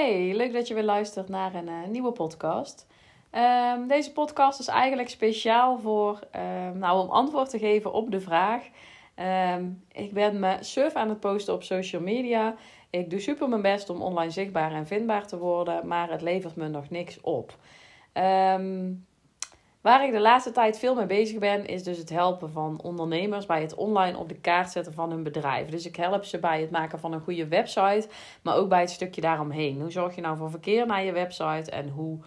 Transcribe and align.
Hey, 0.00 0.34
leuk 0.34 0.52
dat 0.52 0.68
je 0.68 0.74
weer 0.74 0.82
luistert 0.82 1.28
naar 1.28 1.54
een 1.54 1.68
uh, 1.68 1.86
nieuwe 1.88 2.12
podcast. 2.12 2.86
Um, 3.32 3.86
deze 3.86 4.12
podcast 4.12 4.60
is 4.60 4.66
eigenlijk 4.66 5.08
speciaal 5.08 5.78
voor, 5.78 6.20
um, 6.36 6.78
nou, 6.78 7.00
om 7.00 7.10
antwoord 7.10 7.50
te 7.50 7.58
geven 7.58 7.92
op 7.92 8.10
de 8.10 8.20
vraag. 8.20 8.64
Um, 9.54 9.84
ik 9.92 10.12
ben 10.12 10.38
me 10.38 10.56
surf 10.60 10.94
aan 10.94 11.08
het 11.08 11.20
posten 11.20 11.54
op 11.54 11.62
social 11.62 12.02
media. 12.02 12.54
Ik 12.90 13.10
doe 13.10 13.20
super 13.20 13.48
mijn 13.48 13.62
best 13.62 13.90
om 13.90 14.02
online 14.02 14.30
zichtbaar 14.30 14.72
en 14.72 14.86
vindbaar 14.86 15.26
te 15.26 15.38
worden, 15.38 15.86
maar 15.86 16.10
het 16.10 16.22
levert 16.22 16.56
me 16.56 16.68
nog 16.68 16.90
niks 16.90 17.20
op. 17.20 17.56
Um, 18.14 19.06
Waar 19.80 20.04
ik 20.04 20.12
de 20.12 20.20
laatste 20.20 20.50
tijd 20.50 20.78
veel 20.78 20.94
mee 20.94 21.06
bezig 21.06 21.38
ben, 21.38 21.66
is 21.66 21.82
dus 21.82 21.98
het 21.98 22.10
helpen 22.10 22.50
van 22.50 22.80
ondernemers 22.82 23.46
bij 23.46 23.60
het 23.60 23.74
online 23.74 24.18
op 24.18 24.28
de 24.28 24.40
kaart 24.40 24.70
zetten 24.70 24.92
van 24.92 25.10
hun 25.10 25.22
bedrijf. 25.22 25.68
Dus 25.68 25.86
ik 25.86 25.96
help 25.96 26.24
ze 26.24 26.38
bij 26.38 26.60
het 26.60 26.70
maken 26.70 26.98
van 26.98 27.12
een 27.12 27.20
goede 27.20 27.48
website, 27.48 28.08
maar 28.42 28.56
ook 28.56 28.68
bij 28.68 28.80
het 28.80 28.90
stukje 28.90 29.20
daaromheen. 29.20 29.80
Hoe 29.80 29.90
zorg 29.90 30.14
je 30.14 30.20
nou 30.20 30.36
voor 30.36 30.50
verkeer 30.50 30.86
naar 30.86 31.04
je 31.04 31.12
website 31.12 31.70
en 31.70 31.88
hoe 31.88 32.18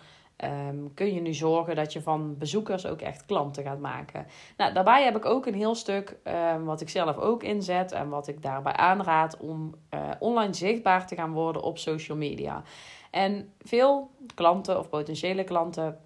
um, 0.43 0.93
kun 0.93 1.13
je 1.13 1.21
nu 1.21 1.33
zorgen 1.33 1.75
dat 1.75 1.93
je 1.93 2.01
van 2.01 2.37
bezoekers 2.37 2.85
ook 2.85 3.01
echt 3.01 3.25
klanten 3.25 3.63
gaat 3.63 3.79
maken? 3.79 4.25
Nou, 4.57 4.73
daarbij 4.73 5.03
heb 5.03 5.15
ik 5.15 5.25
ook 5.25 5.45
een 5.45 5.53
heel 5.53 5.75
stuk 5.75 6.17
um, 6.53 6.65
wat 6.65 6.81
ik 6.81 6.89
zelf 6.89 7.17
ook 7.17 7.43
inzet 7.43 7.91
en 7.91 8.09
wat 8.09 8.27
ik 8.27 8.41
daarbij 8.41 8.73
aanraad 8.73 9.37
om 9.37 9.75
uh, 9.93 9.99
online 10.19 10.53
zichtbaar 10.53 11.07
te 11.07 11.15
gaan 11.15 11.31
worden 11.31 11.61
op 11.61 11.77
social 11.77 12.17
media. 12.17 12.63
En 13.11 13.53
veel 13.59 14.09
klanten 14.35 14.79
of 14.79 14.89
potentiële 14.89 15.43
klanten 15.43 15.99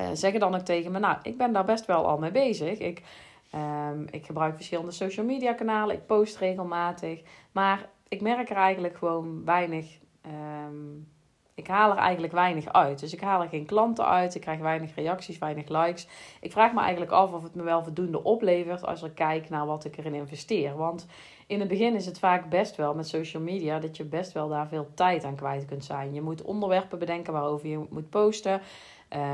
uh, 0.00 0.08
zeggen 0.12 0.40
dan 0.40 0.54
ook 0.54 0.60
tegen 0.60 0.92
me, 0.92 0.98
nou, 0.98 1.16
ik 1.22 1.36
ben 1.36 1.52
daar 1.52 1.64
best 1.64 1.86
wel 1.86 2.06
al 2.06 2.18
mee 2.18 2.30
bezig. 2.30 2.78
Ik, 2.78 3.02
um, 3.54 4.06
ik 4.10 4.26
gebruik 4.26 4.54
verschillende 4.54 4.92
social 4.92 5.26
media 5.26 5.52
kanalen, 5.52 5.96
ik 5.96 6.06
post 6.06 6.36
regelmatig. 6.36 7.22
Maar 7.52 7.88
ik 8.08 8.20
merk 8.20 8.50
er 8.50 8.56
eigenlijk 8.56 8.96
gewoon 8.96 9.44
weinig. 9.44 9.98
Um, 10.66 11.08
ik 11.62 11.68
haal 11.68 11.90
er 11.90 11.96
eigenlijk 11.96 12.32
weinig 12.32 12.72
uit. 12.72 13.00
Dus 13.00 13.12
ik 13.12 13.20
haal 13.20 13.42
er 13.42 13.48
geen 13.48 13.66
klanten 13.66 14.06
uit. 14.06 14.34
Ik 14.34 14.40
krijg 14.40 14.60
weinig 14.60 14.94
reacties, 14.94 15.38
weinig 15.38 15.68
likes. 15.68 16.08
Ik 16.40 16.52
vraag 16.52 16.72
me 16.72 16.80
eigenlijk 16.80 17.12
af 17.12 17.32
of 17.32 17.42
het 17.42 17.54
me 17.54 17.62
wel 17.62 17.82
voldoende 17.82 18.22
oplevert 18.22 18.86
als 18.86 19.02
ik 19.02 19.14
kijk 19.14 19.48
naar 19.50 19.66
wat 19.66 19.84
ik 19.84 19.96
erin 19.96 20.14
investeer. 20.14 20.76
Want 20.76 21.06
in 21.46 21.60
het 21.60 21.68
begin 21.68 21.94
is 21.94 22.06
het 22.06 22.18
vaak 22.18 22.48
best 22.48 22.76
wel 22.76 22.94
met 22.94 23.08
social 23.08 23.42
media 23.42 23.78
dat 23.78 23.96
je 23.96 24.04
best 24.04 24.32
wel 24.32 24.48
daar 24.48 24.68
veel 24.68 24.88
tijd 24.94 25.24
aan 25.24 25.36
kwijt 25.36 25.64
kunt 25.64 25.84
zijn. 25.84 26.14
Je 26.14 26.22
moet 26.22 26.42
onderwerpen 26.42 26.98
bedenken 26.98 27.32
waarover 27.32 27.68
je 27.68 27.86
moet 27.90 28.10
posten. 28.10 28.60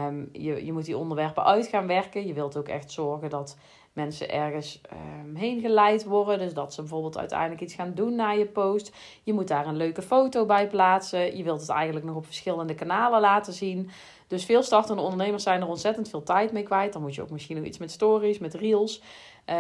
Um, 0.07 0.29
je, 0.33 0.65
je 0.65 0.73
moet 0.73 0.85
die 0.85 0.97
onderwerpen 0.97 1.45
uit 1.45 1.67
gaan 1.67 1.87
werken. 1.87 2.27
Je 2.27 2.33
wilt 2.33 2.57
ook 2.57 2.69
echt 2.69 2.91
zorgen 2.91 3.31
dat 3.31 3.57
mensen 3.99 4.31
ergens 4.31 4.81
um, 4.93 5.35
heen 5.35 5.61
geleid 5.61 6.05
worden. 6.05 6.39
Dus 6.39 6.55
dat 6.55 6.75
ze 6.75 6.81
bijvoorbeeld 6.81 7.19
uiteindelijk 7.19 7.61
iets 7.61 7.75
gaan 7.75 7.95
doen 7.95 8.15
na 8.15 8.31
je 8.31 8.47
post. 8.47 8.93
Je 9.23 9.33
moet 9.33 9.49
daar 9.49 9.67
een 9.67 9.77
leuke 9.77 10.03
foto 10.03 10.47
bij 10.47 10.69
plaatsen. 10.69 11.37
Je 11.37 11.43
wilt 11.43 11.61
het 11.61 11.69
eigenlijk 11.69 12.07
nog 12.07 12.17
op 12.17 12.25
verschillende 12.25 12.75
kanalen 12.75 13.21
laten 13.21 13.53
zien. 13.53 13.91
Dus 14.27 14.45
veel 14.45 14.63
startende 14.63 15.03
ondernemers 15.03 15.43
zijn 15.43 15.61
er 15.61 15.69
ontzettend 15.69 16.09
veel 16.09 16.23
tijd 16.23 16.53
mee 16.53 16.63
kwijt. 16.63 16.93
Dan 16.93 17.03
moet 17.03 17.15
je 17.15 17.23
ook 17.23 17.31
misschien 17.31 17.57
nog 17.57 17.65
iets 17.67 17.79
met 17.79 17.91
stories, 17.91 18.39
met 18.39 18.55
reels. 18.55 18.99
Uh, 18.99 19.05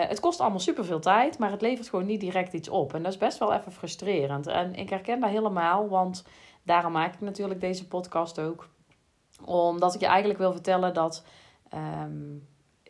het 0.00 0.20
kost 0.20 0.40
allemaal 0.40 0.60
super 0.60 0.84
veel 0.84 1.00
tijd, 1.00 1.38
maar 1.38 1.50
het 1.50 1.62
levert 1.62 1.88
gewoon 1.88 2.06
niet 2.06 2.20
direct 2.20 2.52
iets 2.52 2.68
op. 2.68 2.94
En 2.94 3.02
dat 3.02 3.12
is 3.12 3.18
best 3.18 3.38
wel 3.38 3.52
even 3.52 3.72
frustrerend. 3.72 4.46
En 4.46 4.74
ik 4.74 4.90
herken 4.90 5.20
dat 5.20 5.30
helemaal, 5.30 5.88
want 5.88 6.24
daarom 6.62 6.92
maak 6.92 7.14
ik 7.14 7.20
natuurlijk 7.20 7.60
deze 7.60 7.86
podcast 7.86 8.40
ook 8.40 8.68
omdat 9.44 9.94
ik 9.94 10.00
je 10.00 10.06
eigenlijk 10.06 10.38
wil 10.38 10.52
vertellen 10.52 10.94
dat 10.94 11.24
um, 11.74 12.48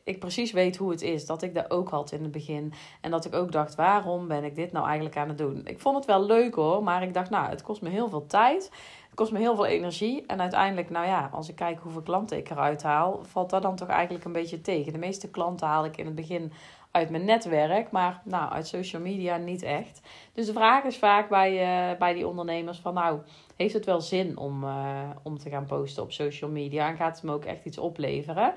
ik 0.08 0.18
precies 0.18 0.52
weet 0.52 0.76
hoe 0.76 0.90
het 0.90 1.02
is. 1.02 1.26
Dat 1.26 1.42
ik 1.42 1.54
dat 1.54 1.70
ook 1.70 1.88
had 1.88 2.12
in 2.12 2.22
het 2.22 2.30
begin. 2.30 2.72
En 3.00 3.10
dat 3.10 3.24
ik 3.24 3.34
ook 3.34 3.52
dacht, 3.52 3.74
waarom 3.74 4.28
ben 4.28 4.44
ik 4.44 4.54
dit 4.54 4.72
nou 4.72 4.86
eigenlijk 4.86 5.16
aan 5.16 5.28
het 5.28 5.38
doen? 5.38 5.60
Ik 5.64 5.80
vond 5.80 5.96
het 5.96 6.04
wel 6.04 6.24
leuk 6.24 6.54
hoor, 6.54 6.82
maar 6.82 7.02
ik 7.02 7.14
dacht, 7.14 7.30
nou, 7.30 7.48
het 7.48 7.62
kost 7.62 7.82
me 7.82 7.88
heel 7.88 8.08
veel 8.08 8.26
tijd. 8.26 8.70
Het 9.06 9.14
kost 9.14 9.32
me 9.32 9.38
heel 9.38 9.54
veel 9.54 9.66
energie. 9.66 10.24
En 10.26 10.40
uiteindelijk, 10.40 10.90
nou 10.90 11.06
ja, 11.06 11.30
als 11.32 11.48
ik 11.48 11.54
kijk 11.54 11.78
hoeveel 11.80 12.02
klanten 12.02 12.36
ik 12.36 12.50
eruit 12.50 12.82
haal, 12.82 13.20
valt 13.22 13.50
dat 13.50 13.62
dan 13.62 13.76
toch 13.76 13.88
eigenlijk 13.88 14.24
een 14.24 14.32
beetje 14.32 14.60
tegen. 14.60 14.92
De 14.92 14.98
meeste 14.98 15.30
klanten 15.30 15.66
haal 15.66 15.84
ik 15.84 15.96
in 15.96 16.06
het 16.06 16.14
begin 16.14 16.52
uit 16.90 17.10
mijn 17.10 17.24
netwerk, 17.24 17.90
maar 17.90 18.20
nou, 18.24 18.52
uit 18.52 18.66
social 18.66 19.02
media 19.02 19.36
niet 19.36 19.62
echt. 19.62 20.00
Dus 20.32 20.46
de 20.46 20.52
vraag 20.52 20.84
is 20.84 20.96
vaak 20.96 21.28
bij, 21.28 21.52
uh, 21.52 21.98
bij 21.98 22.14
die 22.14 22.26
ondernemers 22.26 22.78
van 22.78 22.94
nou, 22.94 23.20
heeft 23.56 23.74
het 23.74 23.84
wel 23.84 24.00
zin 24.00 24.36
om, 24.36 24.64
uh, 24.64 25.10
om 25.22 25.38
te 25.38 25.50
gaan 25.50 25.66
posten 25.66 26.02
op 26.02 26.12
social 26.12 26.50
media 26.50 26.88
en 26.88 26.96
gaat 26.96 27.14
het 27.14 27.24
me 27.24 27.32
ook 27.32 27.44
echt 27.44 27.64
iets 27.64 27.78
opleveren? 27.78 28.54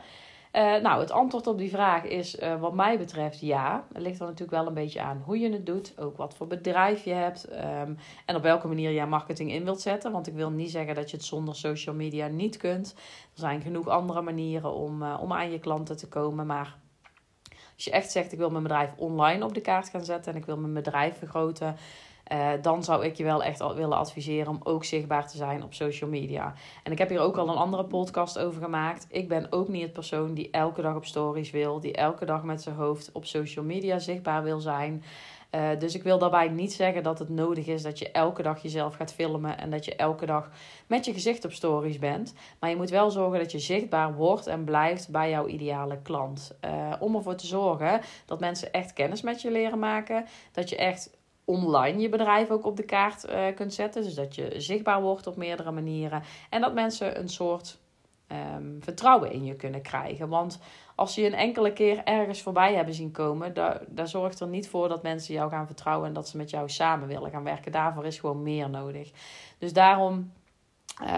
Uh, 0.54 0.76
nou, 0.76 1.00
het 1.00 1.12
antwoord 1.12 1.48
op 1.48 1.58
die 1.58 1.70
vraag 1.70 2.04
is 2.04 2.38
wat 2.60 2.74
mij 2.74 2.98
betreft 2.98 3.40
ja. 3.40 3.88
Het 3.94 4.02
ligt 4.02 4.20
er 4.20 4.26
natuurlijk 4.26 4.52
wel 4.52 4.68
een 4.68 4.74
beetje 4.74 5.02
aan 5.02 5.22
hoe 5.26 5.40
je 5.40 5.52
het 5.52 5.66
doet, 5.66 5.94
ook 6.00 6.18
wat 6.18 6.36
voor 6.36 6.48
bedrijf 6.48 7.04
je 7.04 7.14
hebt 7.14 7.52
um, 7.52 7.98
en 8.26 8.36
op 8.36 8.42
welke 8.42 8.68
manier 8.68 8.92
je 8.92 9.06
marketing 9.06 9.52
in 9.52 9.64
wilt 9.64 9.82
zetten. 9.82 10.12
Want 10.12 10.28
ik 10.28 10.34
wil 10.34 10.50
niet 10.50 10.72
zeggen 10.72 10.96
dat 10.96 11.10
je 11.12 11.18
het 11.18 11.26
zonder 11.26 11.56
social 11.56 11.96
media 11.96 12.28
niet 12.28 12.58
kunt. 12.58 12.94
Er 13.34 13.40
zijn 13.40 13.62
genoeg 13.62 13.88
andere 13.88 14.22
manieren 14.22 14.74
om, 14.74 15.04
om 15.04 15.34
aan 15.34 15.52
je 15.52 15.60
klanten 15.60 15.98
te 15.98 16.08
komen, 16.08 16.46
maar 16.46 16.78
als 17.76 17.84
je 17.86 17.92
echt 17.92 18.12
zegt, 18.12 18.32
ik 18.32 18.38
wil 18.38 18.50
mijn 18.50 18.64
bedrijf 18.64 18.94
online 18.96 19.46
op 19.46 19.54
de 19.54 19.62
kaart 19.62 19.90
gaan 19.90 20.06
zetten 20.06 20.34
en 20.34 20.40
ik 20.40 20.46
wil 20.46 20.58
mijn 20.58 20.74
bedrijf 20.74 21.18
vergroten, 21.18 21.76
uh, 22.32 22.50
dan 22.62 22.84
zou 22.84 23.06
ik 23.06 23.16
je 23.16 23.24
wel 23.24 23.44
echt 23.44 23.74
willen 23.74 23.98
adviseren 23.98 24.48
om 24.48 24.60
ook 24.64 24.84
zichtbaar 24.84 25.28
te 25.28 25.38
zijn 25.38 25.64
op 25.64 25.74
social 25.74 26.10
media. 26.10 26.54
En 26.84 26.92
ik 26.92 26.98
heb 26.98 27.10
hier 27.10 27.20
ook 27.20 27.38
al 27.38 27.50
een 27.50 27.56
andere 27.56 27.86
podcast 27.86 28.40
over 28.40 28.62
gemaakt. 28.62 29.08
Ik 29.10 29.28
ben 29.28 29.48
ook 29.50 29.68
niet 29.68 29.82
het 29.82 29.94
persoon 29.94 30.34
die 30.34 30.52
elke 30.52 30.82
dag 30.82 30.96
op 30.96 31.06
stories 31.06 31.52
wil, 31.52 31.80
die 31.80 31.94
elke 31.94 32.26
dag 32.26 32.44
met 32.44 32.62
zijn 32.62 32.76
hoofd 32.76 33.12
op 33.12 33.26
social 33.26 33.66
media 33.66 34.00
zichtbaar 34.00 34.44
wil 34.44 34.60
zijn. 34.60 35.04
Uh, 35.56 35.70
dus 35.80 35.96
ik 35.96 36.04
wil 36.04 36.18
daarbij 36.18 36.48
niet 36.48 36.74
zeggen 36.74 37.04
dat 37.04 37.20
het 37.20 37.30
nodig 37.30 37.68
is 37.68 37.82
dat 37.82 38.00
je 38.00 38.12
elke 38.12 38.42
dag 38.42 38.62
jezelf 38.62 38.96
gaat 38.96 39.14
filmen 39.14 39.58
en 39.58 39.70
dat 39.70 39.86
je 39.86 39.96
elke 39.96 40.26
dag 40.26 40.50
met 40.88 41.06
je 41.06 41.14
gezicht 41.14 41.46
op 41.46 41.52
stories 41.52 42.00
bent. 42.00 42.34
Maar 42.60 42.70
je 42.70 42.76
moet 42.76 42.90
wel 42.90 43.12
zorgen 43.12 43.40
dat 43.40 43.52
je 43.52 43.60
zichtbaar 43.60 44.16
wordt 44.16 44.48
en 44.48 44.64
blijft 44.64 45.10
bij 45.10 45.30
jouw 45.30 45.48
ideale 45.48 45.98
klant. 46.02 46.58
Uh, 46.66 46.94
om 47.00 47.16
ervoor 47.16 47.36
te 47.36 47.48
zorgen 47.48 48.02
dat 48.26 48.40
mensen 48.40 48.72
echt 48.72 48.94
kennis 48.94 49.22
met 49.22 49.42
je 49.42 49.52
leren 49.52 49.80
maken. 49.80 50.26
Dat 50.52 50.70
je 50.70 50.76
echt 50.76 51.10
online 51.52 52.00
je 52.00 52.10
bedrijf 52.10 52.50
ook 52.50 52.66
op 52.66 52.78
de 52.78 52.84
kaart 52.84 53.30
uh, 53.30 53.56
kunt 53.56 53.74
zetten. 53.74 54.04
Dus 54.04 54.14
dat 54.14 54.36
je 54.36 54.54
zichtbaar 54.58 55.02
wordt 55.02 55.28
op 55.28 55.36
meerdere 55.36 55.72
manieren. 55.72 56.24
En 56.50 56.62
dat 56.62 56.74
mensen 56.74 57.20
een 57.20 57.30
soort 57.30 57.80
um, 58.56 58.78
vertrouwen 58.80 59.32
in 59.32 59.46
je 59.46 59.56
kunnen 59.56 59.82
krijgen. 59.82 60.30
Want 60.30 60.60
als 60.96 61.16
je 61.16 61.26
een 61.26 61.34
enkele 61.34 61.74
keer 61.74 62.04
ergens 62.04 62.42
voorbij 62.42 62.76
hebben 62.76 62.94
zien 62.94 63.12
komen, 63.12 63.54
daar, 63.54 64.08
zorgt 64.08 64.40
er 64.40 64.48
niet 64.48 64.70
voor 64.70 64.90
dat 64.90 65.04
mensen 65.04 65.34
jou 65.34 65.50
gaan 65.50 65.66
vertrouwen 65.66 66.08
en 66.08 66.14
dat 66.14 66.30
ze 66.30 66.38
met 66.38 66.50
jou 66.50 66.70
samen 66.70 67.08
willen 67.08 67.32
gaan 67.32 67.44
werken. 67.44 67.72
Daarvoor 67.72 68.06
is 68.06 68.20
gewoon 68.20 68.44
meer 68.44 68.70
nodig. 68.70 69.12
Dus 69.58 69.74
daarom 69.74 70.32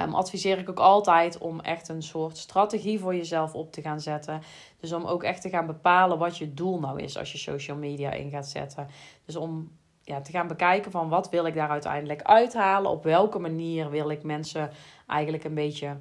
um, 0.02 0.16
adviseer 0.16 0.58
ik 0.58 0.70
ook 0.70 0.80
altijd 0.80 1.38
om 1.38 1.60
echt 1.60 1.88
een 1.88 2.04
soort 2.04 2.38
strategie 2.38 3.00
voor 3.00 3.16
jezelf 3.16 3.54
op 3.54 3.72
te 3.72 3.82
gaan 3.82 4.00
zetten. 4.00 4.42
Dus 4.80 4.94
om 4.94 5.06
ook 5.06 5.24
echt 5.24 5.42
te 5.42 5.50
gaan 5.50 5.66
bepalen 5.66 6.18
wat 6.18 6.38
je 6.38 6.54
doel 6.54 6.80
nou 6.80 7.02
is 7.02 7.18
als 7.18 7.32
je 7.32 7.38
social 7.38 7.78
media 7.78 8.12
in 8.12 8.30
gaat 8.30 8.48
zetten. 8.48 8.88
Dus 9.26 9.36
om 9.36 9.72
ja, 10.04 10.22
te 10.22 10.32
gaan 10.32 10.48
bekijken 10.48 10.92
van 10.92 11.10
wat 11.10 11.30
wil 11.30 11.46
ik 11.46 11.54
daar 11.54 11.70
uiteindelijk 11.70 12.22
uithalen. 12.22 12.92
Op 12.92 13.04
welke 13.04 13.40
manier 13.40 13.90
wil 13.90 14.10
ik 14.10 14.24
mensen 14.24 14.72
eigenlijk 15.08 15.44
een 15.44 15.54
beetje 15.54 15.98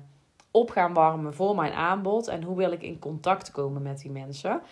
op 0.50 0.70
gaan 0.70 0.92
warmen 0.92 1.34
voor 1.34 1.54
mijn 1.54 1.72
aanbod. 1.72 2.28
En 2.28 2.42
hoe 2.42 2.56
wil 2.56 2.72
ik 2.72 2.82
in 2.82 2.98
contact 2.98 3.50
komen 3.50 3.82
met 3.82 3.98
die 3.98 4.10
mensen. 4.10 4.62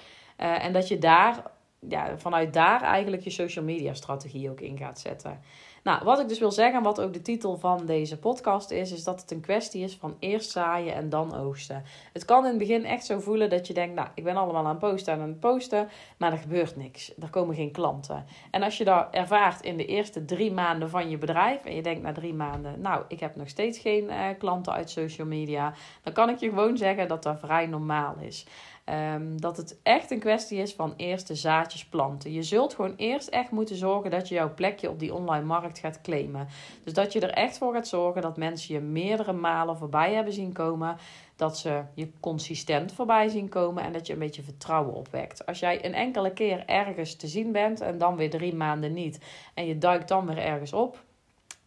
Uh, 0.41 0.65
en 0.65 0.73
dat 0.73 0.89
je 0.89 0.99
daar, 0.99 1.43
ja, 1.89 2.19
vanuit 2.19 2.53
daar 2.53 2.83
eigenlijk 2.83 3.23
je 3.23 3.31
social 3.31 3.65
media 3.65 3.95
strategie 3.95 4.51
ook 4.51 4.61
in 4.61 4.79
gaat 4.79 4.99
zetten. 4.99 5.41
Nou, 5.83 6.05
wat 6.05 6.21
ik 6.21 6.29
dus 6.29 6.39
wil 6.39 6.53
zeggen, 6.53 6.83
wat 6.83 7.01
ook 7.01 7.13
de 7.13 7.23
titel 7.23 7.59
van 7.59 7.87
deze 7.87 8.19
podcast 8.19 8.71
is, 8.71 8.93
is 8.93 9.05
dat 9.05 9.21
het 9.21 9.31
een 9.31 9.41
kwestie 9.41 9.83
is 9.83 9.97
van 9.97 10.17
eerst 10.19 10.51
zaaien 10.51 10.95
en 10.95 11.09
dan 11.09 11.37
oogsten. 11.37 11.83
Het 12.13 12.25
kan 12.25 12.45
in 12.45 12.49
het 12.49 12.59
begin 12.59 12.85
echt 12.85 13.05
zo 13.05 13.21
voelen 13.21 13.51
dat 13.51 13.67
je 13.67 13.75
denkt, 13.75 13.95
nou, 13.95 14.09
ik 14.15 14.25
ben 14.25 14.37
allemaal 14.37 14.65
aan 14.65 14.69
het 14.69 14.79
posten 14.79 15.13
en 15.13 15.21
aan 15.21 15.29
het 15.29 15.41
posten, 15.41 15.89
maar 16.17 16.33
er 16.33 16.39
gebeurt 16.39 16.77
niks. 16.77 17.13
Er 17.21 17.31
komen 17.31 17.55
geen 17.55 17.73
klanten. 17.73 18.25
En 18.51 18.63
als 18.63 18.79
je 18.79 18.85
dat 18.85 19.09
ervaart 19.11 19.61
in 19.61 19.77
de 19.77 19.87
eerste 19.87 20.25
drie 20.25 20.53
maanden 20.53 20.91
van 20.91 21.11
je 21.11 21.19
bedrijf 21.19 21.65
en 21.65 21.75
je 21.75 21.83
denkt 21.83 22.03
na 22.03 22.13
drie 22.13 22.35
maanden, 22.35 22.81
nou, 22.81 23.05
ik 23.09 23.21
heb 23.21 23.37
nog 23.37 23.49
steeds 23.49 23.79
geen 23.79 24.05
uh, 24.05 24.27
klanten 24.39 24.73
uit 24.73 24.91
social 24.91 25.27
media, 25.27 25.73
dan 26.03 26.13
kan 26.13 26.29
ik 26.29 26.39
je 26.39 26.49
gewoon 26.49 26.77
zeggen 26.77 27.09
dat 27.09 27.23
dat 27.23 27.41
vrij 27.41 27.67
normaal 27.67 28.15
is. 28.21 28.47
Um, 28.91 29.41
dat 29.41 29.57
het 29.57 29.79
echt 29.83 30.11
een 30.11 30.19
kwestie 30.19 30.59
is 30.59 30.75
van 30.75 30.95
eerst 30.97 31.27
de 31.27 31.35
zaadjes 31.35 31.85
planten. 31.85 32.33
Je 32.33 32.43
zult 32.43 32.75
gewoon 32.75 32.95
eerst 32.97 33.29
echt 33.29 33.51
moeten 33.51 33.77
zorgen 33.77 34.11
dat 34.11 34.29
je 34.29 34.35
jouw 34.35 34.55
plekje 34.55 34.91
op 34.91 34.99
die 34.99 35.15
online 35.15 35.45
markt 35.45 35.79
gaat 35.79 36.01
claimen. 36.01 36.49
Dus 36.85 36.93
dat 36.93 37.13
je 37.13 37.21
er 37.21 37.31
echt 37.31 37.59
voor 37.59 37.75
gaat 37.75 37.89
zorgen 37.89 38.23
dat 38.23 38.37
mensen 38.37 38.75
je 38.75 38.81
meerdere 38.81 39.33
malen 39.33 39.77
voorbij 39.77 40.15
hebben 40.15 40.33
zien 40.33 40.53
komen. 40.53 40.97
Dat 41.37 41.59
ze 41.59 41.83
je 41.95 42.11
consistent 42.21 42.93
voorbij 42.93 43.29
zien 43.29 43.49
komen 43.49 43.83
en 43.83 43.93
dat 43.93 44.07
je 44.07 44.13
een 44.13 44.19
beetje 44.19 44.43
vertrouwen 44.43 44.95
opwekt. 44.95 45.47
Als 45.47 45.59
jij 45.59 45.85
een 45.85 45.95
enkele 45.95 46.33
keer 46.33 46.63
ergens 46.67 47.17
te 47.17 47.27
zien 47.27 47.53
bent 47.53 47.81
en 47.81 47.99
dan 47.99 48.17
weer 48.17 48.31
drie 48.31 48.55
maanden 48.55 48.93
niet. 48.93 49.21
En 49.55 49.67
je 49.67 49.79
duikt 49.79 50.09
dan 50.09 50.27
weer 50.27 50.39
ergens 50.39 50.73
op. 50.73 51.03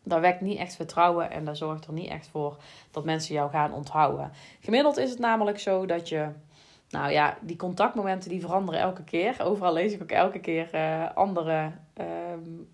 Dat 0.04 0.20
wekt 0.20 0.42
niet 0.42 0.58
echt 0.58 0.76
vertrouwen 0.76 1.32
en 1.32 1.46
dat 1.46 1.58
zorgt 1.58 1.88
er 1.88 1.94
niet 1.94 2.10
echt 2.10 2.28
voor 2.28 2.58
dat 2.92 3.06
mensen 3.06 3.36
jou 3.36 3.50
gaan 3.50 3.74
onthouden. 3.74 4.32
Gemiddeld 4.60 4.98
is 4.98 5.10
het 5.10 5.20
namelijk 5.20 5.60
zo 5.60 5.86
dat 5.86 6.10
je 6.10 6.30
nou 6.94 7.12
ja, 7.12 7.38
die 7.42 7.56
contactmomenten 7.56 8.30
die 8.30 8.42
veranderen 8.42 8.80
elke 8.80 9.04
keer. 9.04 9.36
Overal 9.44 9.74
lees 9.74 9.94
ik 9.94 10.02
ook 10.02 10.12
elke 10.12 10.40
keer 10.40 10.70
uh, 10.76 11.16
andere, 11.16 11.72
uh, 11.98 12.06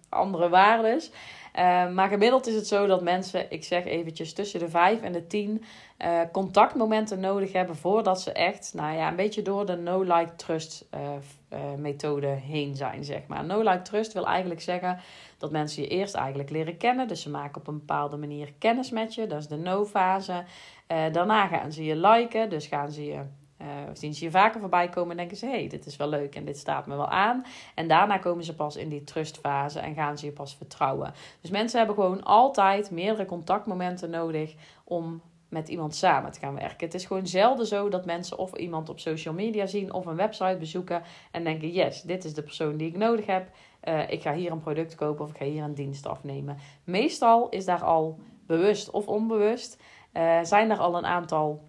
andere 0.09 0.49
waardes. 0.49 1.11
Uh, 1.55 1.89
maar 1.89 2.09
gemiddeld 2.09 2.47
is 2.47 2.55
het 2.55 2.67
zo 2.67 2.87
dat 2.87 3.01
mensen, 3.01 3.51
ik 3.51 3.63
zeg 3.63 3.85
eventjes, 3.85 4.33
tussen 4.33 4.59
de 4.59 4.69
5 4.69 5.01
en 5.01 5.11
de 5.11 5.27
10 5.27 5.63
uh, 5.97 6.19
contactmomenten 6.31 7.19
nodig 7.19 7.53
hebben 7.53 7.75
voordat 7.75 8.21
ze 8.21 8.31
echt, 8.31 8.71
nou 8.75 8.95
ja, 8.95 9.07
een 9.07 9.15
beetje 9.15 9.41
door 9.41 9.65
de 9.65 9.75
no-like-trust 9.75 10.85
uh, 10.93 11.59
methode 11.77 12.27
heen 12.27 12.75
zijn, 12.75 13.03
zeg 13.03 13.21
maar. 13.27 13.45
No-like-trust 13.45 14.13
wil 14.13 14.27
eigenlijk 14.27 14.61
zeggen 14.61 14.99
dat 15.37 15.51
mensen 15.51 15.83
je 15.83 15.87
eerst 15.87 16.15
eigenlijk 16.15 16.49
leren 16.49 16.77
kennen. 16.77 17.07
Dus 17.07 17.21
ze 17.21 17.29
maken 17.29 17.61
op 17.61 17.67
een 17.67 17.77
bepaalde 17.77 18.17
manier 18.17 18.53
kennis 18.57 18.89
met 18.89 19.15
je, 19.15 19.27
dat 19.27 19.39
is 19.39 19.47
de 19.47 19.57
no-fase. 19.57 20.43
daarna 20.87 21.47
gaan 21.47 21.71
ze 21.71 21.83
je 21.83 21.95
liken, 21.95 22.49
dus 22.49 22.67
gaan 22.67 22.91
ze 22.91 23.05
je 23.05 23.21
uh, 23.61 23.67
zien 23.93 24.13
ze 24.13 24.23
je 24.23 24.31
vaker 24.31 24.59
voorbij 24.59 24.89
komen 24.89 25.11
en 25.11 25.17
denken 25.17 25.37
ze: 25.37 25.45
hé, 25.45 25.51
hey, 25.51 25.67
dit 25.67 25.85
is 25.85 25.95
wel 25.95 26.09
leuk 26.09 26.35
en 26.35 26.45
dit 26.45 26.57
staat 26.57 26.85
me 26.87 26.95
wel 26.95 27.09
aan. 27.09 27.45
En 27.75 27.87
daarna 27.87 28.17
komen 28.17 28.43
ze 28.43 28.55
pas 28.55 28.75
in 28.75 28.89
die 28.89 29.03
trustfase 29.03 29.79
en 29.79 29.93
gaan 29.93 30.17
ze 30.17 30.25
je 30.25 30.31
pas 30.31 30.55
vertrouwen. 30.55 31.13
Dus 31.41 31.49
mensen 31.49 31.77
hebben 31.77 31.95
gewoon 31.95 32.23
altijd 32.23 32.91
meerdere 32.91 33.25
contactmomenten 33.25 34.09
nodig 34.09 34.55
om 34.83 35.21
met 35.49 35.69
iemand 35.69 35.95
samen 35.95 36.31
te 36.31 36.39
gaan 36.39 36.55
werken. 36.55 36.85
Het 36.85 36.93
is 36.93 37.05
gewoon 37.05 37.27
zelden 37.27 37.65
zo 37.65 37.89
dat 37.89 38.05
mensen 38.05 38.37
of 38.37 38.53
iemand 38.53 38.89
op 38.89 38.99
social 38.99 39.33
media 39.33 39.65
zien 39.65 39.93
of 39.93 40.05
een 40.05 40.15
website 40.15 40.57
bezoeken 40.59 41.01
en 41.31 41.43
denken: 41.43 41.71
yes, 41.71 42.01
dit 42.01 42.25
is 42.25 42.33
de 42.33 42.43
persoon 42.43 42.77
die 42.77 42.87
ik 42.87 42.97
nodig 42.97 43.25
heb. 43.25 43.49
Uh, 43.83 44.09
ik 44.09 44.21
ga 44.21 44.33
hier 44.33 44.51
een 44.51 44.59
product 44.59 44.95
kopen 44.95 45.25
of 45.25 45.29
ik 45.29 45.37
ga 45.37 45.45
hier 45.45 45.63
een 45.63 45.73
dienst 45.73 46.05
afnemen. 46.05 46.57
Meestal 46.83 47.49
is 47.49 47.65
daar 47.65 47.83
al 47.83 48.19
bewust 48.45 48.89
of 48.89 49.07
onbewust. 49.07 49.81
Uh, 50.13 50.39
zijn 50.43 50.71
er 50.71 50.77
al 50.77 50.97
een 50.97 51.05
aantal 51.05 51.68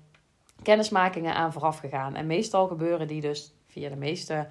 kennismakingen 0.63 1.35
aan 1.35 1.53
vooraf 1.53 1.79
gegaan. 1.79 2.15
En 2.15 2.27
meestal 2.27 2.67
gebeuren 2.67 3.07
die 3.07 3.21
dus 3.21 3.55
via 3.67 3.89
de 3.89 3.97
meeste, 3.97 4.47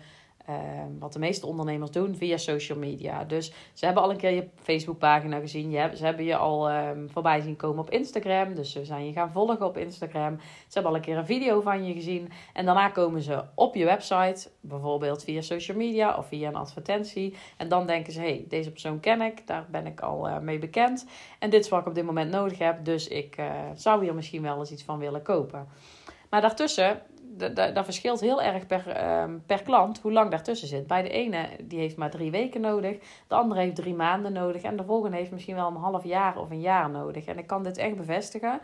uh, 0.50 0.56
wat 1.00 1.14
de 1.14 1.20
meeste 1.20 1.46
ondernemers 1.46 1.92
doen, 1.92 2.16
via 2.16 2.38
social 2.38 2.78
media. 2.78 3.24
Dus 3.24 3.54
ze 3.74 3.86
hebben 3.86 4.04
al 4.04 4.10
een 4.10 4.18
keer 4.18 4.32
je 4.32 4.48
Facebookpagina 4.56 5.40
gezien. 5.40 5.70
Je 5.70 5.78
hebt, 5.78 5.98
ze 5.98 6.06
hebben 6.06 6.26
je 6.26 6.36
al 6.36 6.72
um, 6.72 7.10
voorbij 7.10 7.42
zien 7.42 7.56
komen 7.56 7.80
op 7.80 7.90
Instagram. 7.90 8.56
Dus 8.56 8.72
ze 8.72 8.86
zijn 8.86 9.06
je 9.06 9.12
gaan 9.12 9.32
volgen 9.32 9.66
op 9.66 9.78
Instagram. 9.78 10.40
Ze 10.40 10.74
hebben 10.74 10.92
al 10.92 10.98
een 10.98 11.04
keer 11.04 11.18
een 11.18 11.26
video 11.26 11.62
van 11.62 11.86
je 11.86 11.94
gezien. 11.94 12.32
En 12.54 12.66
daarna 12.66 12.90
komen 12.90 13.22
ze 13.22 13.44
op 13.56 13.76
je 13.76 13.86
website, 13.86 14.50
bijvoorbeeld 14.60 15.24
via 15.24 15.42
social 15.42 15.78
media 15.78 16.18
of 16.18 16.28
via 16.28 16.48
een 16.48 16.56
advertentie. 16.56 17.36
En 17.58 17.70
dan 17.70 17.88
denken 17.88 18.14
ze, 18.14 18.20
hey, 18.20 18.46
deze 18.48 18.72
persoon 18.72 19.00
ken 19.00 19.22
ik. 19.22 19.48
Daar 19.48 19.66
ben 19.72 19.86
ik 19.86 20.02
al 20.02 20.28
uh, 20.28 20.40
mee 20.40 20.60
bekend. 20.60 21.06
En 21.40 21.50
dit 21.50 21.64
is 21.64 21.70
wat 21.70 21.80
ik 21.80 21.88
op 21.88 21.96
dit 21.96 22.06
moment 22.06 22.32
nodig 22.32 22.58
heb. 22.58 22.86
Dus 22.86 23.08
ik 23.08 23.38
uh, 23.40 23.52
zou 23.76 24.04
hier 24.04 24.16
misschien 24.16 24.42
wel 24.42 24.60
eens 24.60 24.72
iets 24.72 24.84
van 24.84 25.00
willen 25.00 25.22
kopen. 25.22 25.68
Maar 26.30 26.42
daartussen, 26.42 27.02
dat 27.74 27.86
verschilt 27.86 28.20
heel 28.20 28.42
erg 28.42 28.68
per, 28.68 28.88
ehm, 28.88 29.38
per 29.46 29.62
klant 29.62 30.00
hoe 30.00 30.12
lang 30.12 30.32
daartussen 30.32 30.68
zit. 30.68 30.88
Bij 30.88 31.02
de 31.02 31.10
ene 31.10 31.50
die 31.64 31.80
heeft 31.80 31.98
maar 31.98 32.10
drie 32.10 32.32
weken 32.32 32.62
nodig, 32.62 32.98
de 33.28 33.36
andere 33.36 33.62
heeft 33.62 33.76
drie 33.76 33.94
maanden 33.94 34.34
nodig 34.34 34.62
en 34.62 34.76
de 34.76 34.84
volgende 34.84 35.18
heeft 35.18 35.32
misschien 35.32 35.56
wel 35.56 35.68
een 35.68 35.76
half 35.76 36.04
jaar 36.04 36.38
of 36.38 36.50
een 36.50 36.62
jaar 36.62 36.90
nodig. 36.90 37.26
En 37.26 37.38
ik 37.38 37.48
kan 37.48 37.64
dit 37.64 37.78
echt 37.78 37.96
bevestigen. 37.96 38.62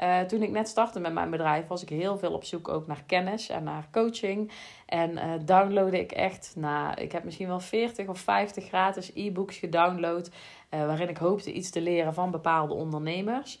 Uh, 0.00 0.20
toen 0.20 0.42
ik 0.42 0.50
net 0.50 0.68
startte 0.68 1.00
met 1.00 1.12
mijn 1.12 1.30
bedrijf, 1.30 1.66
was 1.66 1.82
ik 1.82 1.88
heel 1.88 2.18
veel 2.18 2.32
op 2.32 2.44
zoek 2.44 2.68
ook 2.68 2.86
naar 2.86 3.02
kennis 3.06 3.48
en 3.48 3.64
naar 3.64 3.88
coaching. 3.92 4.50
En 4.86 5.10
uh, 5.10 5.32
downloadde 5.44 6.00
ik 6.00 6.12
echt, 6.12 6.52
nou, 6.56 7.00
ik 7.00 7.12
heb 7.12 7.24
misschien 7.24 7.46
wel 7.46 7.60
40 7.60 8.08
of 8.08 8.18
50 8.18 8.66
gratis 8.66 9.10
e-books 9.14 9.56
gedownload. 9.56 10.30
Uh, 10.70 10.86
waarin 10.86 11.08
ik 11.08 11.16
hoopte 11.16 11.52
iets 11.52 11.70
te 11.70 11.80
leren 11.80 12.14
van 12.14 12.30
bepaalde 12.30 12.74
ondernemers. 12.74 13.58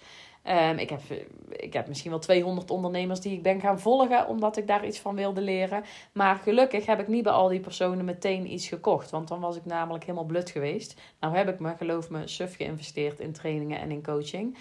Um, 0.48 0.78
ik, 0.78 0.90
heb, 0.90 1.00
ik 1.48 1.72
heb 1.72 1.88
misschien 1.88 2.10
wel 2.10 2.20
200 2.20 2.70
ondernemers 2.70 3.20
die 3.20 3.32
ik 3.32 3.42
ben 3.42 3.60
gaan 3.60 3.80
volgen 3.80 4.28
omdat 4.28 4.56
ik 4.56 4.66
daar 4.66 4.86
iets 4.86 4.98
van 4.98 5.14
wilde 5.14 5.40
leren. 5.40 5.84
Maar 6.12 6.36
gelukkig 6.36 6.86
heb 6.86 7.00
ik 7.00 7.08
niet 7.08 7.22
bij 7.22 7.32
al 7.32 7.48
die 7.48 7.60
personen 7.60 8.04
meteen 8.04 8.52
iets 8.52 8.68
gekocht. 8.68 9.10
Want 9.10 9.28
dan 9.28 9.40
was 9.40 9.56
ik 9.56 9.64
namelijk 9.64 10.04
helemaal 10.04 10.26
blut 10.26 10.50
geweest. 10.50 11.00
Nou 11.20 11.36
heb 11.36 11.48
ik 11.48 11.58
me, 11.58 11.74
geloof 11.76 12.10
me, 12.10 12.28
suf 12.28 12.56
geïnvesteerd 12.56 13.20
in 13.20 13.32
trainingen 13.32 13.78
en 13.78 13.90
in 13.90 14.02
coaching. 14.02 14.58